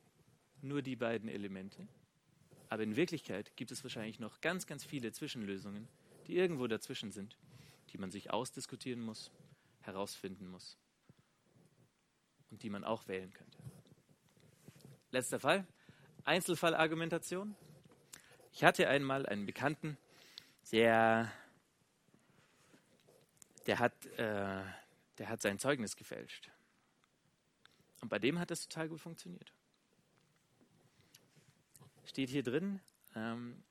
[0.61, 1.87] nur die beiden Elemente.
[2.69, 5.87] Aber in Wirklichkeit gibt es wahrscheinlich noch ganz, ganz viele Zwischenlösungen,
[6.27, 7.37] die irgendwo dazwischen sind,
[7.91, 9.31] die man sich ausdiskutieren muss,
[9.81, 10.77] herausfinden muss
[12.51, 13.57] und die man auch wählen könnte.
[15.11, 15.65] Letzter Fall,
[16.25, 17.55] Einzelfallargumentation.
[18.51, 19.97] Ich hatte einmal einen Bekannten,
[20.73, 21.31] der,
[23.65, 24.63] der, hat, äh,
[25.17, 26.51] der hat sein Zeugnis gefälscht.
[28.01, 29.53] Und bei dem hat das total gut funktioniert
[32.07, 32.79] steht hier drin
[33.15, 33.63] ähm,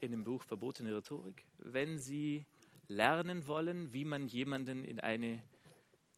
[0.00, 2.44] in dem Buch Verbotene Rhetorik, wenn Sie
[2.88, 5.42] lernen wollen, wie man jemanden in eine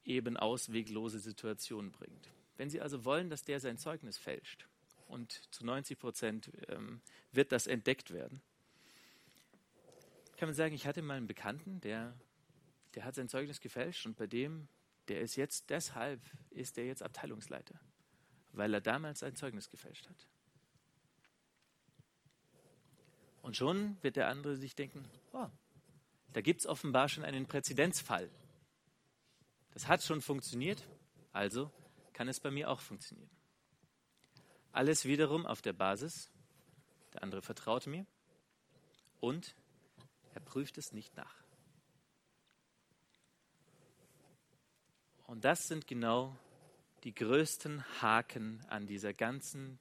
[0.04, 2.32] eben ausweglose Situation bringt.
[2.56, 4.66] Wenn Sie also wollen, dass der sein Zeugnis fälscht
[5.06, 7.00] und zu 90 Prozent ähm,
[7.32, 8.40] wird das entdeckt werden,
[10.36, 12.14] kann man sagen, ich hatte mal einen Bekannten, der,
[12.94, 14.68] der hat sein Zeugnis gefälscht und bei dem,
[15.08, 17.78] der ist jetzt, deshalb ist er jetzt Abteilungsleiter,
[18.52, 20.28] weil er damals sein Zeugnis gefälscht hat.
[23.42, 25.46] Und schon wird der andere sich denken, oh,
[26.32, 28.30] da gibt es offenbar schon einen Präzedenzfall.
[29.72, 30.86] Das hat schon funktioniert,
[31.32, 31.70] also
[32.12, 33.30] kann es bei mir auch funktionieren.
[34.72, 36.30] Alles wiederum auf der Basis,
[37.14, 38.06] der andere vertraut mir
[39.20, 39.54] und
[40.34, 41.34] er prüft es nicht nach.
[45.26, 46.36] Und das sind genau
[47.04, 49.78] die größten Haken an dieser ganzen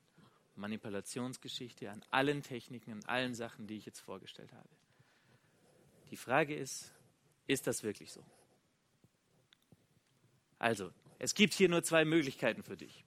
[0.57, 4.69] Manipulationsgeschichte, an allen Techniken, an allen Sachen, die ich jetzt vorgestellt habe.
[6.09, 6.91] Die Frage ist,
[7.47, 8.23] ist das wirklich so?
[10.59, 13.05] Also, es gibt hier nur zwei Möglichkeiten für dich.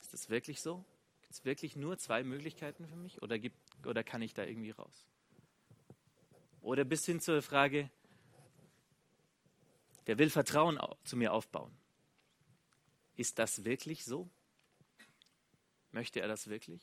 [0.00, 0.84] Ist das wirklich so?
[1.22, 3.56] Gibt es wirklich nur zwei Möglichkeiten für mich oder, gibt,
[3.86, 5.06] oder kann ich da irgendwie raus?
[6.60, 7.90] Oder bis hin zur Frage,
[10.06, 11.72] der will Vertrauen zu mir aufbauen.
[13.16, 14.28] Ist das wirklich so?
[15.92, 16.82] Möchte er das wirklich?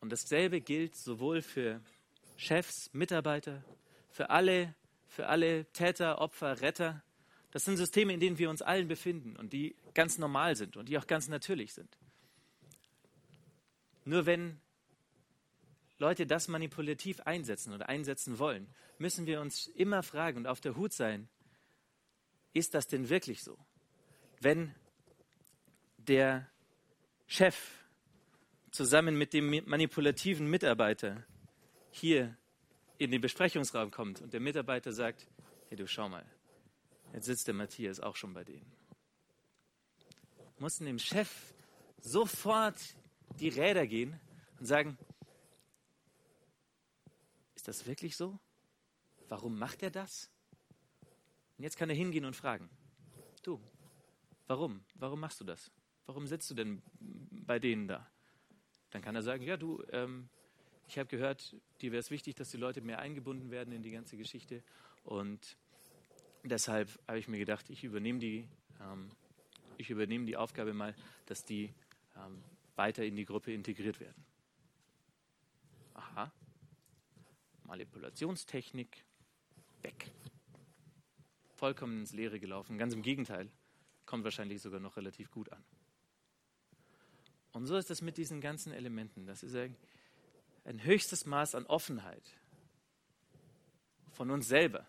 [0.00, 1.80] Und dasselbe gilt sowohl für
[2.36, 3.64] Chefs, Mitarbeiter,
[4.10, 4.74] für alle,
[5.06, 7.02] für alle Täter, Opfer, Retter.
[7.50, 10.88] Das sind Systeme, in denen wir uns allen befinden und die ganz normal sind und
[10.88, 11.98] die auch ganz natürlich sind.
[14.04, 14.60] Nur wenn
[15.98, 18.68] Leute das manipulativ einsetzen oder einsetzen wollen,
[18.98, 21.28] müssen wir uns immer fragen und auf der Hut sein,
[22.52, 23.58] ist das denn wirklich so?
[24.40, 24.74] Wenn
[26.08, 26.50] der
[27.26, 27.84] Chef
[28.70, 31.24] zusammen mit dem manipulativen Mitarbeiter
[31.90, 32.36] hier
[32.96, 35.26] in den Besprechungsraum kommt und der Mitarbeiter sagt,
[35.68, 36.24] hey du schau mal,
[37.12, 38.70] jetzt sitzt der Matthias auch schon bei denen.
[40.58, 41.54] Mussten dem Chef
[42.00, 42.76] sofort
[43.38, 44.18] die Räder gehen
[44.58, 44.98] und sagen,
[47.54, 48.38] ist das wirklich so?
[49.28, 50.30] Warum macht er das?
[51.56, 52.68] Und jetzt kann er hingehen und fragen,
[53.42, 53.60] du,
[54.46, 54.84] warum?
[54.94, 55.70] Warum machst du das?
[56.08, 56.80] Warum sitzt du denn
[57.46, 58.10] bei denen da?
[58.88, 60.30] Dann kann er sagen, ja du, ähm,
[60.86, 63.90] ich habe gehört, dir wäre es wichtig, dass die Leute mehr eingebunden werden in die
[63.90, 64.62] ganze Geschichte.
[65.04, 65.58] Und
[66.44, 68.48] deshalb habe ich mir gedacht, ich übernehme die,
[68.80, 69.10] ähm,
[69.76, 70.94] ich übernehme die Aufgabe mal,
[71.26, 71.74] dass die
[72.16, 72.42] ähm,
[72.74, 74.24] weiter in die Gruppe integriert werden.
[75.92, 76.32] Aha.
[77.64, 79.04] Manipulationstechnik,
[79.82, 80.10] weg.
[81.56, 82.78] Vollkommen ins Leere gelaufen.
[82.78, 83.50] Ganz im Gegenteil,
[84.06, 85.62] kommt wahrscheinlich sogar noch relativ gut an.
[87.52, 89.26] Und so ist es mit diesen ganzen Elementen.
[89.26, 89.76] Das ist ein,
[90.84, 92.22] höchstes Maß an Offenheit
[94.12, 94.86] von uns selber.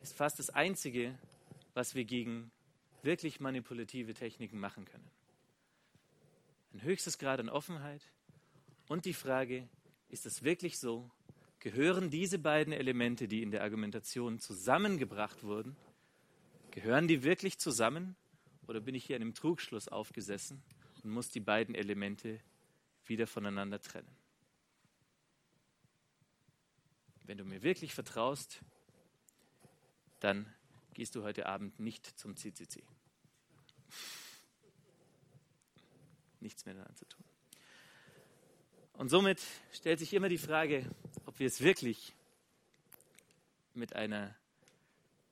[0.00, 1.18] Ist fast das Einzige,
[1.74, 2.50] was wir gegen
[3.02, 5.10] wirklich manipulative Techniken machen können.
[6.72, 8.02] Ein höchstes Grad an Offenheit
[8.88, 9.68] und die Frage,
[10.08, 11.10] ist es wirklich so?
[11.58, 15.76] Gehören diese beiden Elemente, die in der Argumentation zusammengebracht wurden,
[16.70, 18.16] gehören die wirklich zusammen?
[18.66, 20.62] Oder bin ich hier einem Trugschluss aufgesessen
[21.02, 22.40] und muss die beiden Elemente
[23.06, 24.16] wieder voneinander trennen.
[27.24, 28.60] Wenn du mir wirklich vertraust,
[30.20, 30.52] dann
[30.94, 32.82] gehst du heute Abend nicht zum CCC.
[36.40, 37.24] Nichts mehr daran zu tun.
[38.94, 39.40] Und somit
[39.72, 40.88] stellt sich immer die Frage,
[41.26, 42.14] ob wir es wirklich
[43.74, 44.36] mit einer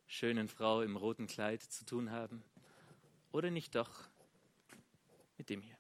[0.07, 2.43] schönen Frau im roten Kleid zu tun haben
[3.33, 4.10] oder nicht doch
[5.41, 5.80] mit dem hier.